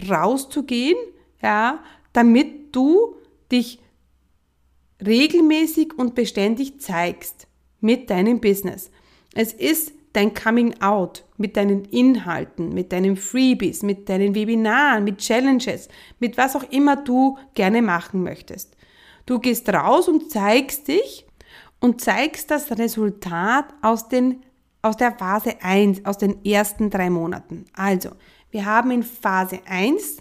rauszugehen, 0.08 0.96
ja, 1.42 1.82
damit 2.12 2.74
du 2.74 3.16
dich 3.52 3.80
regelmäßig 5.04 5.98
und 5.98 6.14
beständig 6.14 6.80
zeigst 6.80 7.46
mit 7.80 8.08
deinem 8.08 8.40
Business. 8.40 8.90
Es 9.34 9.52
ist 9.52 9.92
dein 10.16 10.32
Coming 10.32 10.80
Out 10.80 11.24
mit 11.36 11.56
deinen 11.56 11.84
Inhalten, 11.84 12.70
mit 12.70 12.92
deinen 12.92 13.16
Freebies, 13.16 13.82
mit 13.82 14.08
deinen 14.08 14.34
Webinaren, 14.34 15.04
mit 15.04 15.18
Challenges, 15.18 15.88
mit 16.18 16.38
was 16.38 16.56
auch 16.56 16.62
immer 16.70 16.96
du 16.96 17.36
gerne 17.54 17.82
machen 17.82 18.22
möchtest. 18.22 18.76
Du 19.26 19.38
gehst 19.38 19.68
raus 19.68 20.08
und 20.08 20.30
zeigst 20.30 20.88
dich 20.88 21.26
und 21.80 22.00
zeigst 22.00 22.50
das 22.50 22.70
Resultat 22.78 23.66
aus, 23.82 24.08
den, 24.08 24.42
aus 24.80 24.96
der 24.96 25.12
Phase 25.12 25.56
1, 25.60 26.06
aus 26.06 26.16
den 26.16 26.44
ersten 26.44 26.88
drei 26.88 27.10
Monaten. 27.10 27.66
Also, 27.74 28.10
wir 28.50 28.64
haben 28.64 28.90
in 28.92 29.02
Phase 29.02 29.60
1 29.66 30.18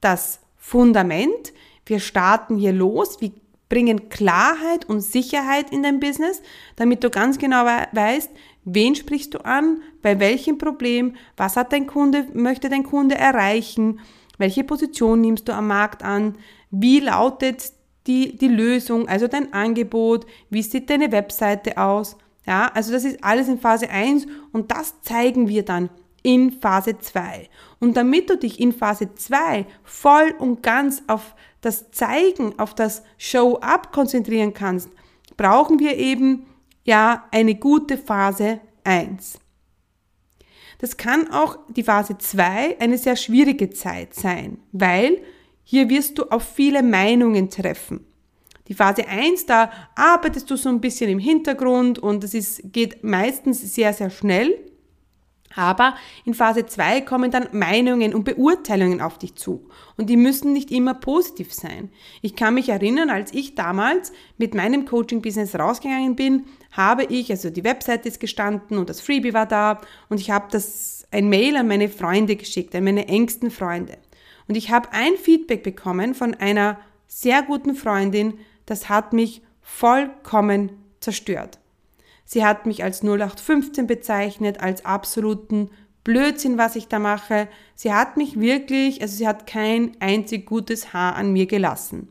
das 0.00 0.40
Fundament. 0.56 1.52
Wir 1.84 2.00
starten 2.00 2.56
hier 2.56 2.72
los. 2.72 3.20
Wie 3.20 3.34
bringen 3.70 4.10
Klarheit 4.10 4.84
und 4.86 5.00
Sicherheit 5.00 5.72
in 5.72 5.82
dein 5.82 6.00
Business, 6.00 6.42
damit 6.76 7.02
du 7.02 7.08
ganz 7.08 7.38
genau 7.38 7.64
weißt, 7.64 8.30
wen 8.64 8.94
sprichst 8.94 9.34
du 9.34 9.44
an, 9.44 9.82
bei 10.02 10.18
welchem 10.20 10.58
Problem, 10.58 11.14
was 11.36 11.56
hat 11.56 11.72
dein 11.72 11.86
Kunde, 11.86 12.26
möchte 12.34 12.68
dein 12.68 12.84
Kunde 12.84 13.16
erreichen, 13.16 14.00
welche 14.38 14.64
Position 14.64 15.20
nimmst 15.20 15.48
du 15.48 15.52
am 15.52 15.66
Markt 15.66 16.02
an, 16.02 16.36
wie 16.70 17.00
lautet 17.00 17.72
die, 18.06 18.36
die 18.36 18.48
Lösung, 18.48 19.08
also 19.08 19.28
dein 19.28 19.52
Angebot, 19.52 20.26
wie 20.48 20.62
sieht 20.62 20.88
deine 20.90 21.12
Webseite 21.12 21.76
aus. 21.78 22.16
Ja, 22.46 22.70
also 22.74 22.92
das 22.92 23.04
ist 23.04 23.22
alles 23.22 23.48
in 23.48 23.58
Phase 23.58 23.90
1 23.90 24.26
und 24.52 24.70
das 24.70 25.00
zeigen 25.02 25.48
wir 25.48 25.64
dann 25.64 25.90
in 26.22 26.52
Phase 26.52 26.98
2. 26.98 27.48
Und 27.78 27.96
damit 27.96 28.30
du 28.30 28.36
dich 28.36 28.60
in 28.60 28.72
Phase 28.72 29.14
2 29.14 29.66
voll 29.84 30.34
und 30.38 30.62
ganz 30.62 31.02
auf 31.06 31.34
das 31.60 31.90
Zeigen, 31.90 32.58
auf 32.58 32.74
das 32.74 33.02
Show-up 33.18 33.92
konzentrieren 33.92 34.54
kannst, 34.54 34.90
brauchen 35.36 35.78
wir 35.78 35.96
eben 35.96 36.46
ja 36.84 37.28
eine 37.30 37.54
gute 37.54 37.98
Phase 37.98 38.60
1. 38.84 39.38
Das 40.78 40.96
kann 40.96 41.30
auch 41.30 41.58
die 41.68 41.82
Phase 41.82 42.16
2 42.16 42.80
eine 42.80 42.96
sehr 42.96 43.16
schwierige 43.16 43.70
Zeit 43.70 44.14
sein, 44.14 44.58
weil 44.72 45.20
hier 45.62 45.88
wirst 45.88 46.18
du 46.18 46.24
auf 46.24 46.42
viele 46.42 46.82
Meinungen 46.82 47.50
treffen. 47.50 48.06
Die 48.66 48.74
Phase 48.74 49.06
1, 49.06 49.46
da 49.46 49.70
arbeitest 49.94 50.50
du 50.50 50.56
so 50.56 50.68
ein 50.68 50.80
bisschen 50.80 51.10
im 51.10 51.18
Hintergrund 51.18 51.98
und 51.98 52.22
es 52.22 52.62
geht 52.64 53.04
meistens 53.04 53.74
sehr, 53.74 53.92
sehr 53.92 54.10
schnell. 54.10 54.58
Aber 55.56 55.96
in 56.24 56.34
Phase 56.34 56.66
2 56.66 57.00
kommen 57.00 57.30
dann 57.30 57.48
Meinungen 57.52 58.14
und 58.14 58.24
Beurteilungen 58.24 59.00
auf 59.00 59.18
dich 59.18 59.34
zu. 59.34 59.68
Und 59.96 60.08
die 60.08 60.16
müssen 60.16 60.52
nicht 60.52 60.70
immer 60.70 60.94
positiv 60.94 61.52
sein. 61.52 61.90
Ich 62.22 62.36
kann 62.36 62.54
mich 62.54 62.68
erinnern, 62.68 63.10
als 63.10 63.32
ich 63.32 63.56
damals 63.56 64.12
mit 64.38 64.54
meinem 64.54 64.84
Coaching-Business 64.84 65.56
rausgegangen 65.56 66.14
bin, 66.14 66.46
habe 66.70 67.04
ich, 67.04 67.30
also 67.30 67.50
die 67.50 67.64
Webseite 67.64 68.08
ist 68.08 68.20
gestanden 68.20 68.78
und 68.78 68.88
das 68.88 69.00
Freebie 69.00 69.34
war 69.34 69.46
da 69.46 69.80
und 70.08 70.20
ich 70.20 70.30
habe 70.30 70.46
das 70.50 71.06
ein 71.10 71.28
Mail 71.28 71.56
an 71.56 71.66
meine 71.66 71.88
Freunde 71.88 72.36
geschickt, 72.36 72.74
an 72.74 72.84
meine 72.84 73.08
engsten 73.08 73.50
Freunde. 73.50 73.98
Und 74.46 74.56
ich 74.56 74.70
habe 74.70 74.92
ein 74.92 75.16
Feedback 75.16 75.62
bekommen 75.62 76.14
von 76.14 76.34
einer 76.34 76.78
sehr 77.06 77.42
guten 77.42 77.74
Freundin, 77.74 78.34
das 78.66 78.88
hat 78.88 79.12
mich 79.12 79.42
vollkommen 79.62 80.70
zerstört. 81.00 81.59
Sie 82.32 82.44
hat 82.44 82.64
mich 82.64 82.84
als 82.84 83.02
0815 83.02 83.88
bezeichnet, 83.88 84.60
als 84.60 84.84
absoluten 84.84 85.68
Blödsinn, 86.04 86.58
was 86.58 86.76
ich 86.76 86.86
da 86.86 87.00
mache. 87.00 87.48
Sie 87.74 87.92
hat 87.92 88.16
mich 88.16 88.38
wirklich, 88.38 89.02
also 89.02 89.16
sie 89.16 89.26
hat 89.26 89.48
kein 89.48 89.96
einzig 89.98 90.46
gutes 90.46 90.92
Haar 90.92 91.16
an 91.16 91.32
mir 91.32 91.46
gelassen. 91.46 92.06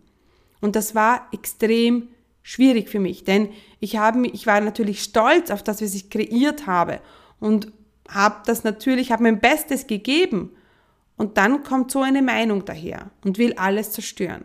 Und 0.59 0.75
das 0.75 0.93
war 0.93 1.29
extrem 1.31 2.09
schwierig 2.41 2.89
für 2.89 2.99
mich, 2.99 3.23
denn 3.23 3.47
ich 3.79 3.95
habe, 3.95 4.27
ich 4.27 4.45
war 4.45 4.59
natürlich 4.59 5.03
stolz 5.03 5.51
auf 5.51 5.63
das, 5.63 5.81
was 5.81 5.93
ich 5.93 6.09
kreiert 6.09 6.67
habe 6.67 6.99
und 7.39 7.71
habe 8.09 8.41
das 8.45 8.65
natürlich, 8.65 9.13
habe 9.13 9.23
mein 9.23 9.39
Bestes 9.39 9.87
gegeben 9.87 10.51
und 11.15 11.37
dann 11.37 11.63
kommt 11.63 11.91
so 11.91 12.01
eine 12.01 12.21
Meinung 12.21 12.65
daher 12.65 13.09
und 13.23 13.37
will 13.37 13.53
alles 13.53 13.93
zerstören. 13.93 14.43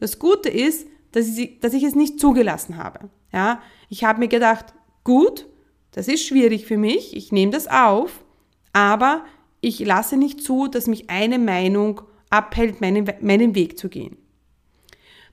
Das 0.00 0.18
Gute 0.18 0.48
ist, 0.48 0.88
dass 1.12 1.26
ich, 1.36 1.60
dass 1.60 1.74
ich 1.74 1.82
es 1.82 1.94
nicht 1.94 2.18
zugelassen 2.18 2.78
habe. 2.78 3.10
Ja, 3.30 3.60
ich 3.90 4.02
habe 4.02 4.20
mir 4.20 4.28
gedacht, 4.28 4.72
gut, 5.06 5.46
das 5.92 6.08
ist 6.08 6.26
schwierig 6.26 6.66
für 6.66 6.76
mich, 6.76 7.16
ich 7.16 7.30
nehme 7.30 7.52
das 7.52 7.68
auf, 7.68 8.24
aber 8.72 9.24
ich 9.60 9.78
lasse 9.78 10.16
nicht 10.16 10.42
zu, 10.42 10.66
dass 10.66 10.88
mich 10.88 11.08
eine 11.08 11.38
Meinung 11.38 12.02
abhält, 12.28 12.80
meinen, 12.80 13.08
meinen 13.20 13.54
Weg 13.54 13.78
zu 13.78 13.88
gehen. 13.88 14.16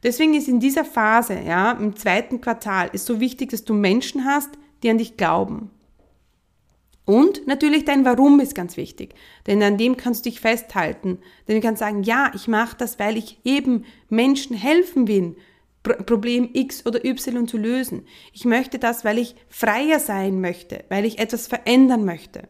Deswegen 0.03 0.36
ist 0.36 0.48
in 0.48 0.60
dieser 0.60 0.86
Phase, 0.86 1.39
ja, 1.39 1.72
im 1.72 1.96
zweiten 1.96 2.39
Quartal, 2.39 2.92
ist 2.94 3.08
so 3.08 3.20
wichtig, 3.20 3.50
dass 3.50 3.65
du 3.65 3.74
Menschen 3.74 4.25
hast, 4.25 4.51
die 4.84 4.92
an 4.92 5.00
dich 5.00 5.18
glauben. 5.18 5.72
Und 7.06 7.48
natürlich 7.48 7.84
dein 7.84 8.06
Warum 8.06 8.39
ist 8.39 8.53
ganz 8.53 8.77
wichtig, 8.77 9.15
denn 9.48 9.62
an 9.63 9.77
dem 9.77 9.98
kannst 9.98 10.24
du 10.24 10.30
dich 10.30 10.39
festhalten. 10.39 11.18
Denn 11.48 11.56
du 11.56 11.62
kannst 11.62 11.80
sagen, 11.80 12.03
ja, 12.03 12.32
ich 12.36 12.48
mache 12.48 12.77
das, 12.77 13.00
weil 13.00 13.18
ich 13.18 13.39
eben 13.44 13.86
Menschen 14.10 14.56
helfen 14.56 15.08
will, 15.08 15.36
Problem 15.84 16.50
X 16.54 16.86
oder 16.86 17.04
Y 17.06 17.48
zu 17.48 17.58
lösen. 17.58 18.08
Ich 18.32 18.46
möchte 18.46 18.80
das, 18.80 19.04
weil 19.04 19.18
ich 19.18 19.36
freier 19.50 20.00
sein 20.00 20.40
möchte, 20.40 20.86
weil 20.90 21.06
ich 21.06 21.20
etwas 21.20 21.48
verändern 21.48 22.06
möchte. 22.06 22.48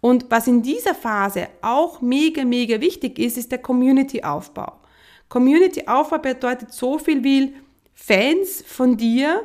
Und 0.00 0.30
was 0.30 0.46
in 0.46 0.62
dieser 0.62 0.94
Phase 0.94 1.48
auch 1.62 2.00
mega, 2.00 2.44
mega 2.44 2.80
wichtig 2.80 3.18
ist, 3.18 3.36
ist 3.36 3.52
der 3.52 3.58
Community-Aufbau. 3.58 4.80
Community-Aufbau 5.28 6.18
bedeutet 6.18 6.72
so 6.72 6.98
viel 6.98 7.24
wie 7.24 7.54
Fans 7.92 8.62
von 8.66 8.96
dir, 8.96 9.42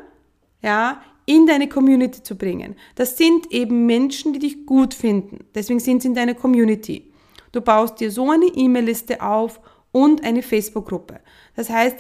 ja, 0.62 1.02
in 1.26 1.48
deine 1.48 1.70
Community 1.70 2.24
zu 2.24 2.38
bringen. 2.38 2.76
Das 2.96 3.18
sind 3.18 3.52
eben 3.52 3.86
Menschen, 3.86 4.34
die 4.34 4.40
dich 4.40 4.66
gut 4.66 4.94
finden. 4.94 5.46
Deswegen 5.56 5.80
sind 5.80 6.02
sie 6.02 6.10
in 6.10 6.16
deiner 6.16 6.34
Community. 6.34 7.12
Du 7.52 7.62
baust 7.62 8.00
dir 8.00 8.12
so 8.12 8.30
eine 8.30 8.48
E-Mail-Liste 8.48 9.22
auf 9.22 9.62
und 9.92 10.24
eine 10.24 10.42
Facebook-Gruppe. 10.42 11.20
Das 11.56 11.70
heißt, 11.70 11.98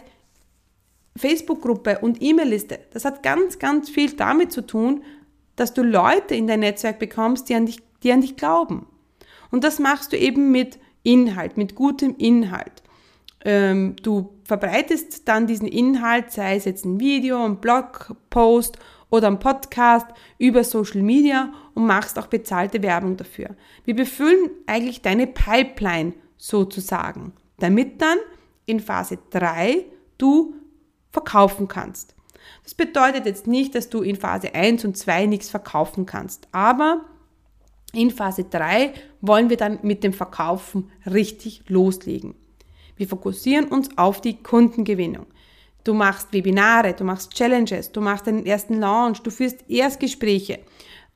Facebook-Gruppe 1.15 1.99
und 1.99 2.21
E-Mail-Liste, 2.21 2.79
das 2.91 3.05
hat 3.05 3.23
ganz, 3.23 3.59
ganz 3.59 3.89
viel 3.89 4.11
damit 4.13 4.51
zu 4.51 4.65
tun, 4.65 5.03
dass 5.55 5.73
du 5.73 5.83
Leute 5.83 6.35
in 6.35 6.47
dein 6.47 6.61
Netzwerk 6.61 6.99
bekommst, 6.99 7.49
die 7.49 7.55
an 7.55 7.65
dich, 7.65 7.79
die 8.03 8.11
an 8.11 8.21
dich 8.21 8.35
glauben. 8.37 8.87
Und 9.51 9.63
das 9.63 9.79
machst 9.79 10.13
du 10.13 10.17
eben 10.17 10.51
mit 10.51 10.79
Inhalt, 11.03 11.57
mit 11.57 11.75
gutem 11.75 12.15
Inhalt. 12.17 12.83
Ähm, 13.43 13.95
du 14.01 14.33
verbreitest 14.45 15.27
dann 15.27 15.47
diesen 15.47 15.67
Inhalt, 15.67 16.31
sei 16.31 16.55
es 16.55 16.65
jetzt 16.65 16.85
ein 16.85 16.99
Video, 16.99 17.43
ein 17.43 17.57
Blogpost 17.57 18.77
oder 19.09 19.27
ein 19.27 19.39
Podcast 19.39 20.07
über 20.37 20.63
Social 20.63 21.01
Media 21.01 21.51
und 21.73 21.85
machst 21.85 22.17
auch 22.17 22.27
bezahlte 22.27 22.81
Werbung 22.81 23.17
dafür. 23.17 23.55
Wir 23.83 23.95
befüllen 23.95 24.49
eigentlich 24.67 25.01
deine 25.01 25.27
Pipeline 25.27 26.13
sozusagen, 26.37 27.33
damit 27.59 28.01
dann 28.01 28.17
in 28.65 28.79
Phase 28.79 29.17
3 29.31 29.85
du 30.17 30.55
verkaufen 31.11 31.67
kannst. 31.67 32.15
Das 32.63 32.73
bedeutet 32.73 33.25
jetzt 33.25 33.47
nicht, 33.47 33.75
dass 33.75 33.89
du 33.89 34.01
in 34.01 34.15
Phase 34.15 34.53
1 34.53 34.85
und 34.85 34.97
2 34.97 35.25
nichts 35.25 35.49
verkaufen 35.49 36.05
kannst, 36.05 36.47
aber 36.51 37.01
in 37.93 38.11
Phase 38.11 38.45
3 38.45 38.93
wollen 39.19 39.49
wir 39.49 39.57
dann 39.57 39.79
mit 39.81 40.03
dem 40.03 40.13
Verkaufen 40.13 40.89
richtig 41.05 41.63
loslegen. 41.67 42.35
Wir 42.95 43.07
fokussieren 43.07 43.65
uns 43.65 43.97
auf 43.97 44.21
die 44.21 44.41
Kundengewinnung. 44.41 45.25
Du 45.83 45.93
machst 45.93 46.31
Webinare, 46.31 46.93
du 46.93 47.03
machst 47.03 47.33
Challenges, 47.33 47.91
du 47.91 48.01
machst 48.01 48.27
deinen 48.27 48.45
ersten 48.45 48.79
Launch, 48.79 49.21
du 49.23 49.31
führst 49.31 49.67
Erstgespräche 49.67 50.59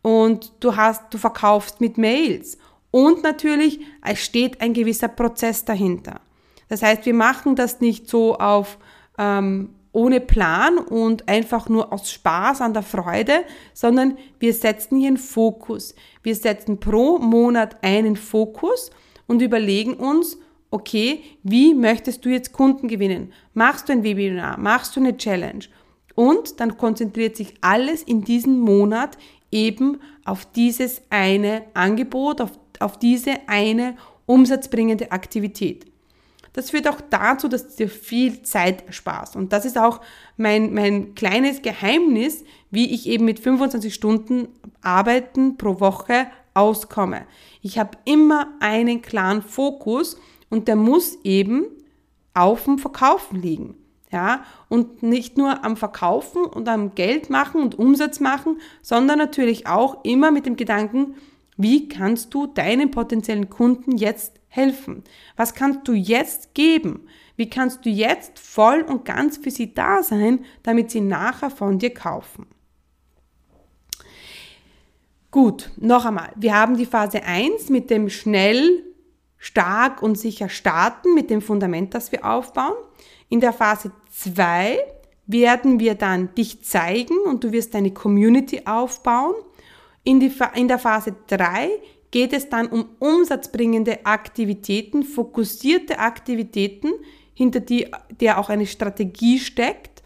und 0.01 0.51
du 0.59 0.75
hast, 0.75 1.13
du 1.13 1.17
verkaufst 1.17 1.81
mit 1.81 1.97
Mails. 1.97 2.57
Und 2.89 3.23
natürlich, 3.23 3.79
es 4.03 4.23
steht 4.23 4.61
ein 4.61 4.73
gewisser 4.73 5.09
Prozess 5.09 5.63
dahinter. 5.65 6.21
Das 6.69 6.81
heißt, 6.81 7.05
wir 7.05 7.13
machen 7.13 7.55
das 7.55 7.79
nicht 7.81 8.09
so 8.09 8.35
auf 8.37 8.79
ähm, 9.19 9.74
ohne 9.95 10.19
Plan 10.19 10.77
und 10.77 11.27
einfach 11.29 11.69
nur 11.69 11.91
aus 11.93 12.11
Spaß 12.11 12.61
an 12.61 12.73
der 12.73 12.83
Freude, 12.83 13.45
sondern 13.73 14.17
wir 14.39 14.53
setzen 14.53 14.99
hier 14.99 15.07
einen 15.07 15.17
Fokus. 15.17 15.95
Wir 16.21 16.35
setzen 16.35 16.79
pro 16.79 17.17
Monat 17.17 17.77
einen 17.81 18.17
Fokus 18.17 18.91
und 19.25 19.41
überlegen 19.41 19.93
uns, 19.93 20.37
okay, 20.69 21.23
wie 21.43 21.73
möchtest 21.73 22.25
du 22.25 22.29
jetzt 22.29 22.51
Kunden 22.51 22.89
gewinnen? 22.89 23.31
Machst 23.53 23.87
du 23.87 23.93
ein 23.93 24.03
Webinar? 24.03 24.59
Machst 24.59 24.95
du 24.95 24.99
eine 24.99 25.15
Challenge? 25.15 25.65
Und 26.13 26.59
dann 26.59 26.77
konzentriert 26.77 27.37
sich 27.37 27.53
alles 27.61 28.03
in 28.03 28.21
diesem 28.23 28.59
Monat 28.59 29.17
eben 29.49 29.99
auf 30.25 30.45
dieses 30.45 31.01
eine 31.09 31.63
Angebot, 31.73 32.41
auf, 32.41 32.51
auf 32.79 32.99
diese 32.99 33.35
eine 33.47 33.95
umsatzbringende 34.25 35.11
Aktivität. 35.11 35.85
Das 36.55 36.69
führt 36.69 36.87
auch 36.87 37.01
dazu, 37.09 37.49
dass 37.49 37.75
dir 37.75 37.89
viel 37.89 38.41
Zeit 38.43 38.85
sparst. 38.89 39.35
Und 39.35 39.51
das 39.51 39.65
ist 39.65 39.77
auch 39.77 39.99
mein, 40.37 40.73
mein 40.73 41.13
kleines 41.13 41.61
Geheimnis, 41.61 42.45
wie 42.71 42.93
ich 42.93 43.09
eben 43.09 43.25
mit 43.25 43.41
25 43.41 43.93
Stunden 43.93 44.47
Arbeiten 44.81 45.57
pro 45.57 45.81
Woche 45.81 46.27
auskomme. 46.53 47.25
Ich 47.61 47.77
habe 47.77 47.97
immer 48.05 48.53
einen 48.61 49.01
klaren 49.01 49.41
Fokus 49.41 50.17
und 50.49 50.69
der 50.69 50.77
muss 50.77 51.17
eben 51.25 51.65
auf 52.33 52.63
dem 52.63 52.79
Verkaufen 52.79 53.41
liegen. 53.41 53.75
Ja, 54.09 54.45
und 54.69 55.03
nicht 55.03 55.37
nur 55.37 55.65
am 55.65 55.75
Verkaufen 55.75 56.45
und 56.45 56.69
am 56.69 56.95
Geld 56.95 57.29
machen 57.29 57.61
und 57.61 57.77
Umsatz 57.77 58.21
machen, 58.21 58.61
sondern 58.81 59.17
natürlich 59.17 59.67
auch 59.67 60.05
immer 60.05 60.31
mit 60.31 60.45
dem 60.45 60.55
Gedanken, 60.55 61.15
wie 61.57 61.89
kannst 61.89 62.33
du 62.33 62.47
deinen 62.47 62.91
potenziellen 62.91 63.49
Kunden 63.49 63.97
jetzt 63.97 64.39
helfen? 64.55 65.03
Was 65.35 65.53
kannst 65.53 65.87
du 65.87 65.93
jetzt 65.93 66.53
geben? 66.53 67.07
Wie 67.35 67.49
kannst 67.49 67.85
du 67.85 67.89
jetzt 67.89 68.39
voll 68.39 68.81
und 68.81 69.05
ganz 69.05 69.37
für 69.37 69.51
sie 69.51 69.73
da 69.73 70.01
sein, 70.01 70.45
damit 70.63 70.91
sie 70.91 71.01
nachher 71.01 71.49
von 71.49 71.79
dir 71.79 71.93
kaufen? 71.93 72.47
Gut, 75.31 75.69
noch 75.75 76.05
einmal. 76.05 76.31
Wir 76.37 76.55
haben 76.55 76.77
die 76.77 76.85
Phase 76.85 77.23
1 77.23 77.69
mit 77.69 77.89
dem 77.89 78.09
schnell 78.09 78.83
stark 79.37 80.01
und 80.01 80.17
sicher 80.17 80.47
starten 80.47 81.13
mit 81.13 81.29
dem 81.29 81.41
Fundament, 81.41 81.93
das 81.93 82.13
wir 82.13 82.25
aufbauen. 82.25 82.75
In 83.27 83.41
der 83.41 83.51
Phase 83.51 83.91
2 84.11 84.79
werden 85.27 85.79
wir 85.79 85.95
dann 85.95 86.33
dich 86.35 86.63
zeigen 86.63 87.17
und 87.25 87.43
du 87.43 87.51
wirst 87.51 87.73
deine 87.73 87.91
Community 87.91 88.61
aufbauen. 88.65 89.35
In, 90.05 90.19
die, 90.19 90.31
in 90.53 90.67
der 90.67 90.79
Phase 90.79 91.15
3 91.27 91.69
geht 92.15 92.31
es 92.31 92.47
dann 92.47 92.67
um 92.67 92.85
umsatzbringende 92.99 94.05
Aktivitäten, 94.05 95.03
fokussierte 95.03 95.99
Aktivitäten, 95.99 96.93
hinter 97.33 97.59
die 97.59 97.87
der 98.21 98.39
auch 98.39 98.47
eine 98.47 98.67
Strategie 98.67 99.37
steckt. 99.37 100.01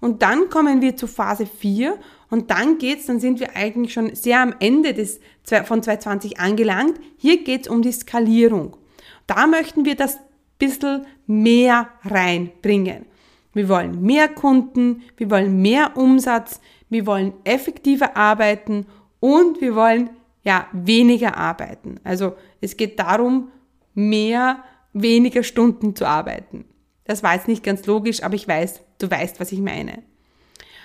Und 0.00 0.22
dann 0.22 0.48
kommen 0.48 0.80
wir 0.80 0.96
zu 0.96 1.06
Phase 1.06 1.44
4 1.44 1.98
und 2.30 2.50
dann 2.50 2.78
geht's, 2.78 3.04
dann 3.04 3.20
sind 3.20 3.40
wir 3.40 3.56
eigentlich 3.56 3.92
schon 3.92 4.14
sehr 4.14 4.40
am 4.40 4.54
Ende 4.58 4.94
des, 4.94 5.20
von 5.66 5.82
2020 5.82 6.40
angelangt. 6.40 6.98
Hier 7.18 7.44
geht's 7.44 7.68
um 7.68 7.82
die 7.82 7.92
Skalierung. 7.92 8.78
Da 9.26 9.46
möchten 9.46 9.84
wir 9.84 9.96
das 9.96 10.18
bisschen 10.58 11.04
mehr 11.26 11.90
reinbringen. 12.04 13.04
Wir 13.52 13.68
wollen 13.68 14.00
mehr 14.00 14.28
Kunden, 14.28 15.02
wir 15.18 15.30
wollen 15.30 15.60
mehr 15.60 15.94
Umsatz, 15.98 16.62
wir 16.88 17.04
wollen 17.04 17.34
effektiver 17.44 18.16
arbeiten 18.16 18.86
und 19.20 19.60
wir 19.60 19.74
wollen 19.74 20.08
ja 20.42 20.66
weniger 20.72 21.36
arbeiten. 21.36 22.00
Also 22.04 22.34
es 22.60 22.76
geht 22.76 22.98
darum, 22.98 23.50
mehr, 23.94 24.64
weniger 24.92 25.42
Stunden 25.42 25.94
zu 25.94 26.06
arbeiten. 26.06 26.64
Das 27.04 27.22
war 27.22 27.34
jetzt 27.34 27.48
nicht 27.48 27.64
ganz 27.64 27.86
logisch, 27.86 28.22
aber 28.22 28.34
ich 28.34 28.46
weiß, 28.46 28.80
du 28.98 29.10
weißt, 29.10 29.40
was 29.40 29.52
ich 29.52 29.60
meine. 29.60 30.02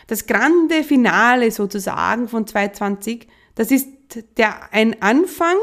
Das 0.08 0.28
grande 0.28 0.84
Finale 0.84 1.52
sozusagen 1.52 2.28
von 2.28 2.46
2020, 2.46 3.28
das 3.56 3.72
ist 3.72 3.88
der, 4.38 4.74
ein 4.74 5.02
Anfang 5.02 5.58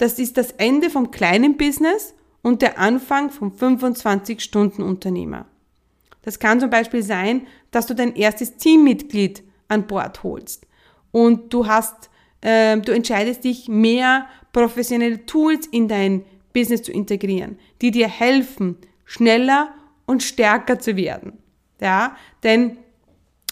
das 0.00 0.18
ist 0.18 0.38
das 0.38 0.52
Ende 0.52 0.88
vom 0.88 1.10
kleinen 1.10 1.58
Business 1.58 2.14
und 2.40 2.62
der 2.62 2.78
Anfang 2.78 3.28
vom 3.28 3.52
25-Stunden-Unternehmer. 3.52 5.44
Das 6.22 6.38
kann 6.38 6.58
zum 6.58 6.70
Beispiel 6.70 7.02
sein, 7.02 7.46
dass 7.70 7.86
du 7.86 7.94
dein 7.94 8.16
erstes 8.16 8.56
Teammitglied 8.56 9.42
an 9.68 9.86
Bord 9.86 10.22
holst 10.22 10.66
und 11.12 11.52
du 11.52 11.66
hast, 11.66 12.08
äh, 12.40 12.78
du 12.78 12.92
entscheidest 12.92 13.44
dich, 13.44 13.68
mehr 13.68 14.26
professionelle 14.52 15.24
Tools 15.26 15.66
in 15.66 15.88
dein 15.88 16.24
Business 16.52 16.82
zu 16.82 16.92
integrieren, 16.92 17.58
die 17.80 17.90
dir 17.90 18.08
helfen, 18.08 18.76
schneller 19.04 19.70
und 20.06 20.22
stärker 20.22 20.78
zu 20.78 20.96
werden. 20.96 21.34
Ja, 21.80 22.16
denn 22.42 22.76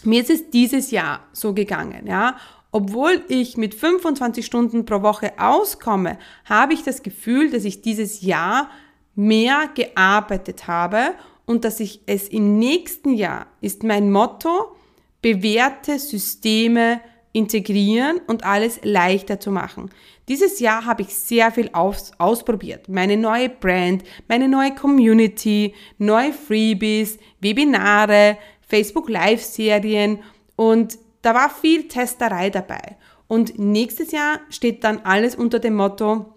mir 0.04 0.22
ist 0.22 0.30
es 0.30 0.50
dieses 0.50 0.90
Jahr 0.90 1.20
so 1.32 1.54
gegangen, 1.54 2.06
ja, 2.06 2.36
obwohl 2.70 3.24
ich 3.28 3.56
mit 3.56 3.74
25 3.74 4.44
Stunden 4.44 4.84
pro 4.84 5.02
Woche 5.02 5.32
auskomme, 5.38 6.18
habe 6.44 6.74
ich 6.74 6.82
das 6.82 7.02
Gefühl, 7.02 7.50
dass 7.50 7.64
ich 7.64 7.80
dieses 7.80 8.20
Jahr 8.20 8.70
mehr 9.14 9.70
gearbeitet 9.74 10.66
habe 10.66 11.14
und 11.46 11.64
dass 11.64 11.80
ich 11.80 12.02
es 12.06 12.28
im 12.28 12.58
nächsten 12.58 13.14
Jahr 13.14 13.46
ist 13.60 13.82
mein 13.82 14.12
Motto, 14.12 14.76
bewährte 15.22 15.98
Systeme 15.98 17.00
integrieren 17.32 18.20
und 18.26 18.44
alles 18.44 18.80
leichter 18.82 19.38
zu 19.40 19.50
machen. 19.50 19.90
Dieses 20.28 20.60
Jahr 20.60 20.84
habe 20.84 21.02
ich 21.02 21.14
sehr 21.14 21.50
viel 21.52 21.70
aus, 21.72 22.12
ausprobiert. 22.18 22.88
Meine 22.88 23.16
neue 23.16 23.48
Brand, 23.48 24.04
meine 24.28 24.48
neue 24.48 24.74
Community, 24.74 25.74
neue 25.98 26.32
Freebies, 26.32 27.18
Webinare, 27.40 28.38
Facebook 28.60 29.08
Live-Serien 29.08 30.20
und 30.56 30.98
da 31.22 31.34
war 31.34 31.50
viel 31.50 31.88
Testerei 31.88 32.50
dabei. 32.50 32.96
Und 33.26 33.58
nächstes 33.58 34.12
Jahr 34.12 34.40
steht 34.50 34.84
dann 34.84 35.00
alles 35.00 35.34
unter 35.34 35.58
dem 35.58 35.74
Motto, 35.74 36.34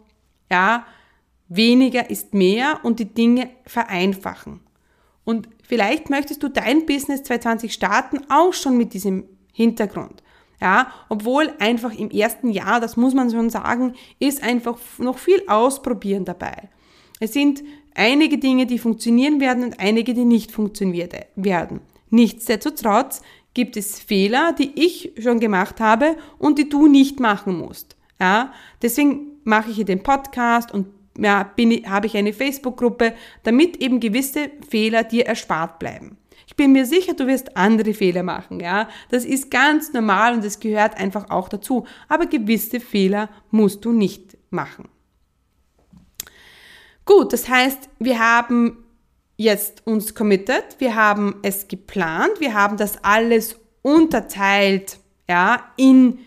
ja, 0.49 0.85
weniger 1.47 2.09
ist 2.09 2.33
mehr 2.33 2.79
und 2.83 2.99
die 2.99 3.13
Dinge 3.13 3.49
vereinfachen. 3.65 4.61
Und 5.23 5.49
vielleicht 5.63 6.09
möchtest 6.09 6.43
du 6.43 6.49
dein 6.49 6.85
Business 6.85 7.23
2020 7.23 7.73
starten, 7.73 8.19
auch 8.29 8.53
schon 8.53 8.77
mit 8.77 8.93
diesem 8.93 9.25
Hintergrund. 9.53 10.23
Ja, 10.61 10.93
obwohl 11.09 11.51
einfach 11.59 11.91
im 11.93 12.11
ersten 12.11 12.51
Jahr, 12.51 12.79
das 12.79 12.95
muss 12.95 13.15
man 13.15 13.31
schon 13.31 13.49
sagen, 13.49 13.93
ist 14.19 14.43
einfach 14.43 14.77
noch 14.99 15.17
viel 15.17 15.41
Ausprobieren 15.47 16.23
dabei. 16.23 16.69
Es 17.19 17.33
sind 17.33 17.63
einige 17.95 18.37
Dinge, 18.37 18.67
die 18.67 18.77
funktionieren 18.77 19.41
werden 19.41 19.63
und 19.63 19.79
einige, 19.79 20.13
die 20.13 20.25
nicht 20.25 20.51
funktionieren 20.51 21.09
werden. 21.35 21.81
Nichtsdestotrotz 22.11 23.21
gibt 23.53 23.75
es 23.75 23.99
Fehler, 23.99 24.53
die 24.53 24.71
ich 24.75 25.13
schon 25.19 25.39
gemacht 25.39 25.79
habe 25.79 26.15
und 26.37 26.59
die 26.59 26.69
du 26.69 26.87
nicht 26.87 27.19
machen 27.19 27.57
musst. 27.57 27.97
Ja, 28.19 28.53
deswegen 28.81 29.39
mache 29.43 29.71
ich 29.71 29.77
hier 29.77 29.85
den 29.85 30.03
Podcast 30.03 30.71
und 30.71 30.87
ja, 31.17 31.43
bin, 31.43 31.89
habe 31.89 32.07
ich 32.07 32.15
eine 32.15 32.33
Facebook-Gruppe, 32.33 33.13
damit 33.43 33.77
eben 33.77 33.99
gewisse 33.99 34.51
Fehler 34.69 35.03
dir 35.03 35.25
erspart 35.25 35.79
bleiben. 35.79 36.17
Ich 36.47 36.55
bin 36.55 36.71
mir 36.71 36.85
sicher, 36.85 37.13
du 37.13 37.27
wirst 37.27 37.55
andere 37.57 37.93
Fehler 37.93 38.23
machen, 38.23 38.59
ja. 38.59 38.89
Das 39.09 39.25
ist 39.25 39.51
ganz 39.51 39.93
normal 39.93 40.33
und 40.35 40.45
es 40.45 40.59
gehört 40.59 40.97
einfach 40.99 41.29
auch 41.29 41.49
dazu. 41.49 41.85
Aber 42.07 42.25
gewisse 42.25 42.79
Fehler 42.79 43.29
musst 43.49 43.85
du 43.85 43.91
nicht 43.91 44.37
machen. 44.49 44.89
Gut, 47.05 47.33
das 47.33 47.49
heißt, 47.49 47.89
wir 47.99 48.19
haben 48.19 48.85
jetzt 49.37 49.85
uns 49.85 50.13
committed, 50.13 50.63
wir 50.77 50.95
haben 50.95 51.35
es 51.41 51.67
geplant, 51.67 52.39
wir 52.39 52.53
haben 52.53 52.77
das 52.77 53.03
alles 53.03 53.59
unterteilt, 53.81 54.99
ja, 55.27 55.71
in 55.77 56.19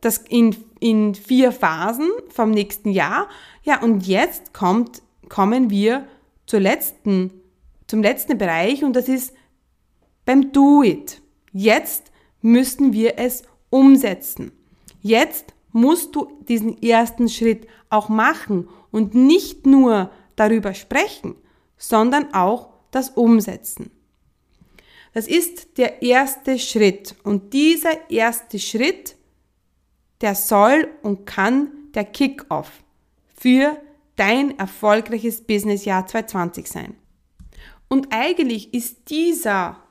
das, 0.00 0.18
in, 0.28 0.56
in 0.80 1.14
vier 1.14 1.52
Phasen 1.52 2.10
vom 2.28 2.50
nächsten 2.50 2.90
Jahr. 2.90 3.28
Ja, 3.62 3.80
und 3.80 4.06
jetzt 4.06 4.52
kommt, 4.52 5.02
kommen 5.28 5.70
wir 5.70 6.06
zur 6.46 6.60
letzten, 6.60 7.30
zum 7.86 8.02
letzten 8.02 8.38
Bereich 8.38 8.84
und 8.84 8.94
das 8.94 9.08
ist 9.08 9.34
beim 10.28 10.52
Do 10.52 10.82
It. 10.82 11.22
Jetzt 11.54 12.12
müssen 12.42 12.92
wir 12.92 13.18
es 13.18 13.44
umsetzen. 13.70 14.52
Jetzt 15.00 15.54
musst 15.72 16.14
du 16.14 16.30
diesen 16.46 16.82
ersten 16.82 17.30
Schritt 17.30 17.66
auch 17.88 18.10
machen 18.10 18.68
und 18.90 19.14
nicht 19.14 19.64
nur 19.64 20.10
darüber 20.36 20.74
sprechen, 20.74 21.34
sondern 21.78 22.34
auch 22.34 22.68
das 22.90 23.08
Umsetzen. 23.08 23.90
Das 25.14 25.26
ist 25.28 25.78
der 25.78 26.02
erste 26.02 26.58
Schritt 26.58 27.14
und 27.24 27.54
dieser 27.54 28.10
erste 28.10 28.58
Schritt, 28.58 29.16
der 30.20 30.34
soll 30.34 30.88
und 31.00 31.24
kann 31.24 31.70
der 31.94 32.04
Kick-off 32.04 32.70
für 33.34 33.78
dein 34.16 34.58
erfolgreiches 34.58 35.40
Businessjahr 35.40 36.06
2020 36.06 36.68
sein. 36.68 36.96
Und 37.88 38.08
eigentlich 38.10 38.74
ist 38.74 39.08
dieser 39.08 39.87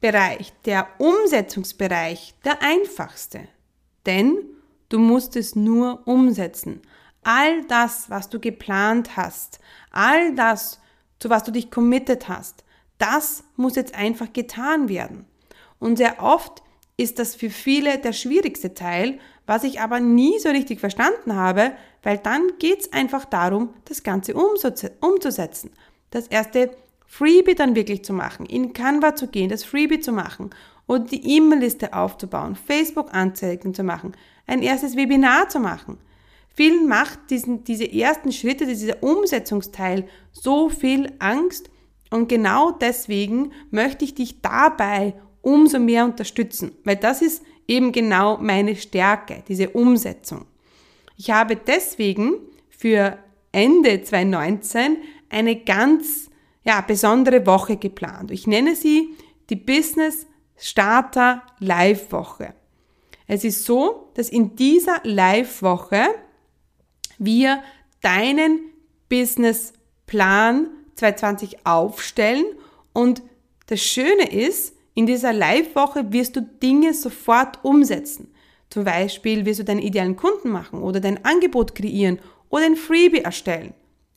Bereich, 0.00 0.52
der 0.64 0.88
Umsetzungsbereich, 0.98 2.34
der 2.44 2.62
einfachste. 2.62 3.40
Denn 4.06 4.38
du 4.88 4.98
musst 4.98 5.36
es 5.36 5.54
nur 5.54 6.06
umsetzen. 6.06 6.80
All 7.22 7.64
das, 7.66 8.08
was 8.08 8.30
du 8.30 8.40
geplant 8.40 9.16
hast, 9.16 9.60
all 9.90 10.34
das, 10.34 10.80
zu 11.18 11.28
was 11.28 11.44
du 11.44 11.50
dich 11.52 11.70
committed 11.70 12.28
hast, 12.28 12.64
das 12.96 13.44
muss 13.56 13.76
jetzt 13.76 13.94
einfach 13.94 14.32
getan 14.32 14.88
werden. 14.88 15.26
Und 15.78 15.96
sehr 15.96 16.22
oft 16.22 16.62
ist 16.96 17.18
das 17.18 17.34
für 17.34 17.50
viele 17.50 17.98
der 17.98 18.12
schwierigste 18.12 18.74
Teil, 18.74 19.18
was 19.46 19.64
ich 19.64 19.80
aber 19.80 20.00
nie 20.00 20.38
so 20.38 20.50
richtig 20.50 20.80
verstanden 20.80 21.34
habe, 21.34 21.72
weil 22.02 22.18
dann 22.18 22.52
geht's 22.58 22.92
einfach 22.92 23.24
darum, 23.24 23.74
das 23.86 24.02
Ganze 24.02 24.34
umzusetzen. 24.34 25.70
Das 26.10 26.26
erste 26.26 26.70
Freebie 27.12 27.56
dann 27.56 27.74
wirklich 27.74 28.04
zu 28.04 28.12
machen, 28.12 28.46
in 28.46 28.72
Canva 28.72 29.16
zu 29.16 29.26
gehen, 29.26 29.48
das 29.48 29.64
Freebie 29.64 29.98
zu 29.98 30.12
machen 30.12 30.50
und 30.86 31.10
die 31.10 31.36
E-Mail-Liste 31.36 31.92
aufzubauen, 31.92 32.54
Facebook-Anzeigen 32.54 33.74
zu 33.74 33.82
machen, 33.82 34.12
ein 34.46 34.62
erstes 34.62 34.94
Webinar 34.94 35.48
zu 35.48 35.58
machen. 35.58 35.98
Vielen 36.54 36.86
macht 36.86 37.18
diesen, 37.30 37.64
diese 37.64 37.92
ersten 37.92 38.30
Schritte, 38.30 38.64
dieser 38.64 39.02
Umsetzungsteil 39.02 40.06
so 40.30 40.68
viel 40.68 41.12
Angst 41.18 41.68
und 42.10 42.28
genau 42.28 42.70
deswegen 42.70 43.52
möchte 43.72 44.04
ich 44.04 44.14
dich 44.14 44.40
dabei 44.40 45.14
umso 45.42 45.80
mehr 45.80 46.04
unterstützen, 46.04 46.70
weil 46.84 46.96
das 46.96 47.22
ist 47.22 47.42
eben 47.66 47.90
genau 47.90 48.36
meine 48.36 48.76
Stärke, 48.76 49.42
diese 49.48 49.70
Umsetzung. 49.70 50.46
Ich 51.16 51.32
habe 51.32 51.56
deswegen 51.56 52.34
für 52.68 53.18
Ende 53.50 54.00
2019 54.00 54.98
eine 55.28 55.56
ganz 55.56 56.29
ja, 56.64 56.80
besondere 56.80 57.46
Woche 57.46 57.76
geplant. 57.76 58.30
Ich 58.30 58.46
nenne 58.46 58.76
sie 58.76 59.14
die 59.48 59.56
Business 59.56 60.26
Starter 60.56 61.42
Live 61.58 62.12
Woche. 62.12 62.54
Es 63.26 63.44
ist 63.44 63.64
so, 63.64 64.10
dass 64.14 64.28
in 64.28 64.56
dieser 64.56 65.00
Live 65.04 65.62
Woche 65.62 66.06
wir 67.18 67.62
deinen 68.02 68.60
Businessplan 69.08 70.68
2020 70.96 71.66
aufstellen 71.66 72.44
und 72.92 73.22
das 73.66 73.80
Schöne 73.80 74.30
ist, 74.30 74.74
in 74.94 75.06
dieser 75.06 75.32
Live-Woche 75.32 76.12
wirst 76.12 76.36
du 76.36 76.42
Dinge 76.42 76.92
sofort 76.92 77.64
umsetzen. 77.64 78.34
Zum 78.68 78.84
Beispiel 78.84 79.46
wirst 79.46 79.60
du 79.60 79.64
deinen 79.64 79.80
idealen 79.80 80.16
Kunden 80.16 80.50
machen 80.50 80.82
oder 80.82 81.00
dein 81.00 81.24
Angebot 81.24 81.74
kreieren 81.74 82.18
oder 82.48 82.64
ein 82.64 82.76
Freebie 82.76 83.20
erstellen. 83.20 83.74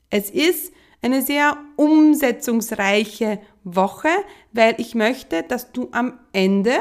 Es 0.09 0.29
ist 0.29 0.73
eine 1.03 1.21
sehr 1.21 1.57
umsetzungsreiche 1.75 3.39
Woche, 3.63 4.09
weil 4.51 4.75
ich 4.77 4.95
möchte, 4.95 5.43
dass 5.43 5.71
du 5.71 5.89
am 5.91 6.19
Ende, 6.31 6.73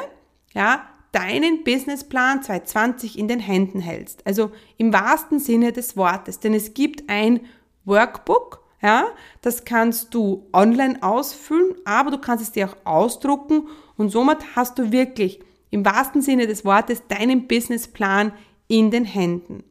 ja, 0.55 0.87
deinen 1.13 1.63
Businessplan 1.63 2.43
2020 2.43 3.19
in 3.19 3.29
den 3.29 3.41
Händen 3.41 3.81
hältst. 3.81 4.27
Also 4.27 4.51
im 4.79 4.93
wahrsten 4.93 5.39
Sinne 5.39 5.73
des 5.73 5.97
Wortes. 5.97 6.41
Denn 6.41 6.55
es 6.55 6.73
gibt 6.73 7.09
ein 7.09 7.41
Workbook, 7.85 8.63
ja, 8.81 9.07
das 9.43 9.65
kannst 9.65 10.15
du 10.15 10.49
online 10.53 11.03
ausfüllen, 11.03 11.77
aber 11.85 12.11
du 12.11 12.19
kannst 12.19 12.43
es 12.43 12.53
dir 12.53 12.69
auch 12.69 12.77
ausdrucken 12.85 13.69
und 13.97 14.09
somit 14.09 14.57
hast 14.57 14.79
du 14.79 14.91
wirklich 14.91 15.41
im 15.71 15.85
wahrsten 15.85 16.21
Sinne 16.21 16.47
des 16.47 16.65
Wortes 16.65 17.07
deinen 17.07 17.47
Businessplan 17.47 18.33
in 18.67 18.91
den 18.91 19.05
Händen. 19.05 19.65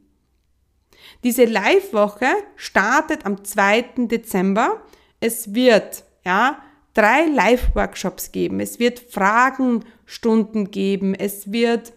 Diese 1.24 1.44
Live-Woche 1.44 2.26
startet 2.56 3.26
am 3.26 3.44
2. 3.44 4.06
Dezember. 4.08 4.82
Es 5.20 5.54
wird, 5.54 6.04
ja, 6.24 6.58
drei 6.94 7.26
Live-Workshops 7.26 8.32
geben. 8.32 8.60
Es 8.60 8.78
wird 8.78 8.98
Fragenstunden 8.98 10.70
geben. 10.70 11.14
Es 11.14 11.52
wird 11.52 11.92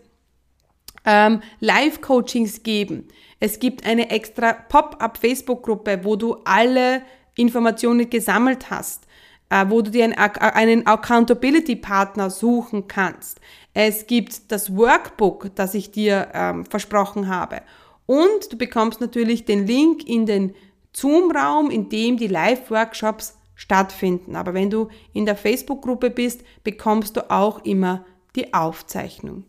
ähm, 1.05 1.41
Live-Coachings 1.59 2.63
geben. 2.63 3.07
Es 3.39 3.59
gibt 3.59 3.85
eine 3.85 4.09
extra 4.09 4.53
Pop-up-Facebook-Gruppe, 4.53 6.01
wo 6.03 6.15
du 6.15 6.37
alle 6.45 7.01
Informationen 7.35 8.09
gesammelt 8.09 8.69
hast, 8.69 9.05
äh, 9.49 9.65
wo 9.67 9.81
du 9.81 9.91
dir 9.91 10.05
einen, 10.05 10.17
einen 10.17 10.87
Accountability-Partner 10.87 12.29
suchen 12.29 12.87
kannst. 12.87 13.39
Es 13.73 14.07
gibt 14.07 14.51
das 14.51 14.75
Workbook, 14.75 15.53
das 15.55 15.73
ich 15.73 15.91
dir 15.91 16.29
ähm, 16.33 16.65
versprochen 16.65 17.27
habe. 17.27 17.61
Und 18.05 18.51
du 18.51 18.57
bekommst 18.57 19.01
natürlich 19.01 19.45
den 19.45 19.65
Link 19.65 20.07
in 20.07 20.25
den 20.25 20.55
Zoom-Raum, 20.93 21.71
in 21.71 21.89
dem 21.89 22.17
die 22.17 22.27
Live-Workshops 22.27 23.37
stattfinden. 23.55 24.35
Aber 24.35 24.53
wenn 24.53 24.69
du 24.69 24.89
in 25.13 25.25
der 25.25 25.35
Facebook-Gruppe 25.35 26.09
bist, 26.09 26.43
bekommst 26.63 27.17
du 27.17 27.29
auch 27.31 27.63
immer 27.65 28.05
die 28.35 28.53
Aufzeichnung. 28.53 29.45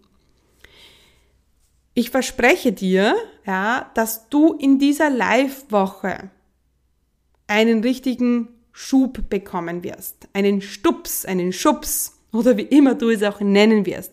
Ich 1.95 2.11
verspreche 2.11 2.73
dir, 2.73 3.15
ja, 3.47 3.91
dass 3.95 4.29
du 4.29 4.53
in 4.55 4.79
dieser 4.79 5.11
Live-Woche 5.11 6.31
einen 7.47 7.81
richtigen 7.81 8.49
Schub 8.73 9.31
bekommen 9.31 9.83
wirst, 9.83 10.29
einen 10.35 10.61
Stups, 10.61 11.25
einen 11.25 11.53
Schubs 11.53 12.21
oder 12.33 12.57
wie 12.59 12.63
immer 12.63 12.95
du 12.95 13.09
es 13.09 13.23
auch 13.23 13.41
nennen 13.41 13.87
wirst, 13.87 14.13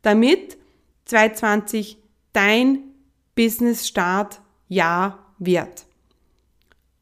damit 0.00 0.56
2020 1.04 1.98
dein 2.32 2.87
Business 3.38 3.86
Start 3.86 4.40
Jahr 4.66 5.32
wird. 5.38 5.86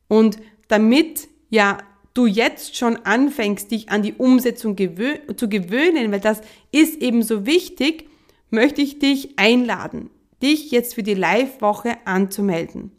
Und 0.06 0.38
damit 0.68 1.28
ja 1.48 1.78
du 2.12 2.26
jetzt 2.26 2.76
schon 2.76 2.96
anfängst, 3.06 3.70
dich 3.70 3.88
an 3.88 4.02
die 4.02 4.12
Umsetzung 4.12 4.76
gewö 4.76 5.14
zu 5.34 5.48
gewöhnen, 5.48 6.12
weil 6.12 6.20
das 6.20 6.42
ist 6.72 7.00
eben 7.00 7.22
so 7.22 7.46
wichtig, 7.46 8.10
möchte 8.50 8.82
ich 8.82 8.98
dich 8.98 9.38
einladen, 9.38 10.10
dich 10.42 10.70
jetzt 10.70 10.94
für 10.94 11.02
die 11.02 11.14
Live-Woche 11.14 11.96
anzumelden. 12.04 12.92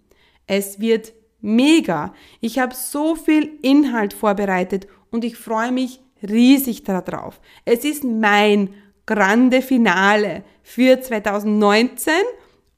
Es 0.48 0.80
wird 0.80 1.14
mega. 1.40 2.16
Ich 2.42 2.58
habe 2.58 2.74
so 2.74 3.14
viel 3.14 3.60
Inhalt 3.62 4.14
vorbereitet 4.14 4.88
und 5.12 5.24
ich 5.24 5.38
freue 5.38 5.72
mich 5.72 6.00
riesig 6.28 6.86
darauf. 6.86 7.40
Es 7.66 7.86
ist 7.86 8.04
mein 8.04 8.74
grande 9.06 9.62
Finale 9.62 10.44
für 10.64 11.00
2019 11.00 12.14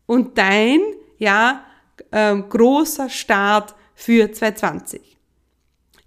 und 0.09 0.39
dein, 0.39 0.81
ja, 1.19 1.63
äh, 2.09 2.35
großer 2.35 3.11
Start 3.11 3.75
für 3.93 4.31
2020. 4.31 5.19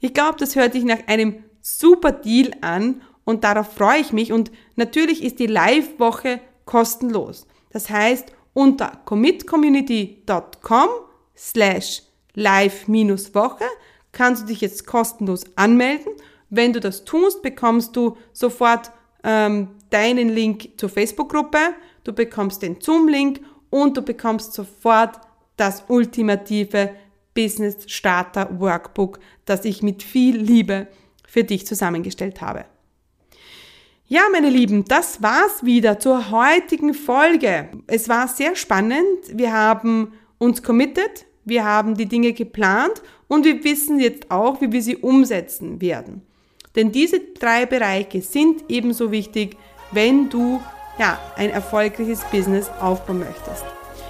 Ich 0.00 0.12
glaube, 0.12 0.38
das 0.40 0.56
hört 0.56 0.72
sich 0.72 0.82
nach 0.82 1.06
einem 1.06 1.44
super 1.60 2.10
Deal 2.10 2.50
an 2.62 3.02
und 3.22 3.44
darauf 3.44 3.72
freue 3.72 4.00
ich 4.00 4.12
mich 4.12 4.32
und 4.32 4.50
natürlich 4.74 5.22
ist 5.22 5.38
die 5.38 5.46
Live-Woche 5.46 6.40
kostenlos. 6.64 7.46
Das 7.70 7.90
heißt, 7.90 8.32
unter 8.54 9.00
commitcommunity.com 9.04 10.88
slash 11.36 12.02
live-woche 12.34 13.64
kannst 14.10 14.42
du 14.42 14.46
dich 14.48 14.62
jetzt 14.62 14.84
kostenlos 14.84 15.44
anmelden. 15.54 16.10
Wenn 16.50 16.72
du 16.72 16.80
das 16.80 17.04
tust, 17.04 17.40
bekommst 17.40 17.94
du 17.94 18.16
sofort 18.32 18.90
ähm, 19.22 19.68
deinen 19.90 20.28
Link 20.28 20.70
zur 20.76 20.88
Facebook-Gruppe, 20.88 21.58
du 22.02 22.12
bekommst 22.12 22.62
den 22.62 22.80
Zoom-Link 22.80 23.40
und 23.72 23.96
du 23.96 24.02
bekommst 24.02 24.52
sofort 24.52 25.18
das 25.56 25.85
ultimative 25.88 26.90
Business 27.35 27.90
Starter 27.90 28.61
Workbook, 28.61 29.18
das 29.46 29.64
ich 29.64 29.82
mit 29.82 30.02
viel 30.02 30.37
Liebe 30.37 30.88
für 31.26 31.42
dich 31.42 31.66
zusammengestellt 31.66 32.42
habe. 32.42 32.66
Ja, 34.06 34.20
meine 34.30 34.50
Lieben, 34.50 34.85
das 34.85 35.22
war's 35.22 35.64
wieder 35.64 35.98
zur 35.98 36.30
heutigen 36.30 36.92
Folge. 36.92 37.70
Es 37.87 38.11
war 38.11 38.28
sehr 38.28 38.54
spannend. 38.56 39.06
Wir 39.32 39.54
haben 39.54 40.12
uns 40.37 40.62
committed, 40.62 41.24
wir 41.46 41.64
haben 41.64 41.96
die 41.96 42.06
Dinge 42.06 42.35
geplant 42.35 43.00
und 43.26 43.46
wir 43.46 43.64
wissen 43.64 43.98
jetzt 43.98 44.30
auch, 44.30 44.61
wie 44.61 44.70
wir 44.70 44.82
sie 44.82 44.96
umsetzen 44.96 45.80
werden. 45.80 46.20
Denn 46.76 46.92
diese 46.92 47.20
drei 47.20 47.64
Bereiche 47.64 48.20
sind 48.20 48.64
ebenso 48.68 49.11
wichtig, 49.11 49.56
wenn 49.92 50.28
du 50.28 50.61
ja, 50.98 51.18
ein 51.37 51.50
erfolgreiches 51.50 52.20
Business 52.31 52.70
aufbauen 52.81 53.20
möchtest. 53.20 53.64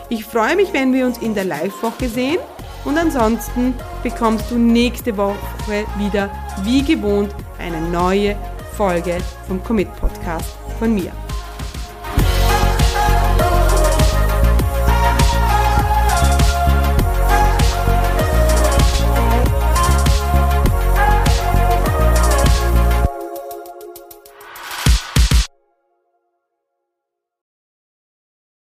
Ich 0.09 0.25
freue 0.25 0.57
mich, 0.57 0.73
wenn 0.73 0.93
wir 0.93 1.07
uns 1.07 1.19
in 1.19 1.35
der 1.35 1.45
Live-Woche 1.45 2.09
sehen 2.09 2.39
und 2.85 2.99
ansonsten 2.99 3.75
bekommst 4.03 4.51
du 4.51 4.57
nächste 4.57 5.17
Woche 5.17 5.37
wieder 5.97 6.31
wie 6.63 6.83
gewohnt 6.83 7.35
eine 7.59 7.81
neue 7.81 8.37
Folge 8.77 9.19
vom 9.47 9.63
Commit 9.63 9.95
Podcast 9.97 10.57
von 10.79 10.95
mir. 10.95 11.13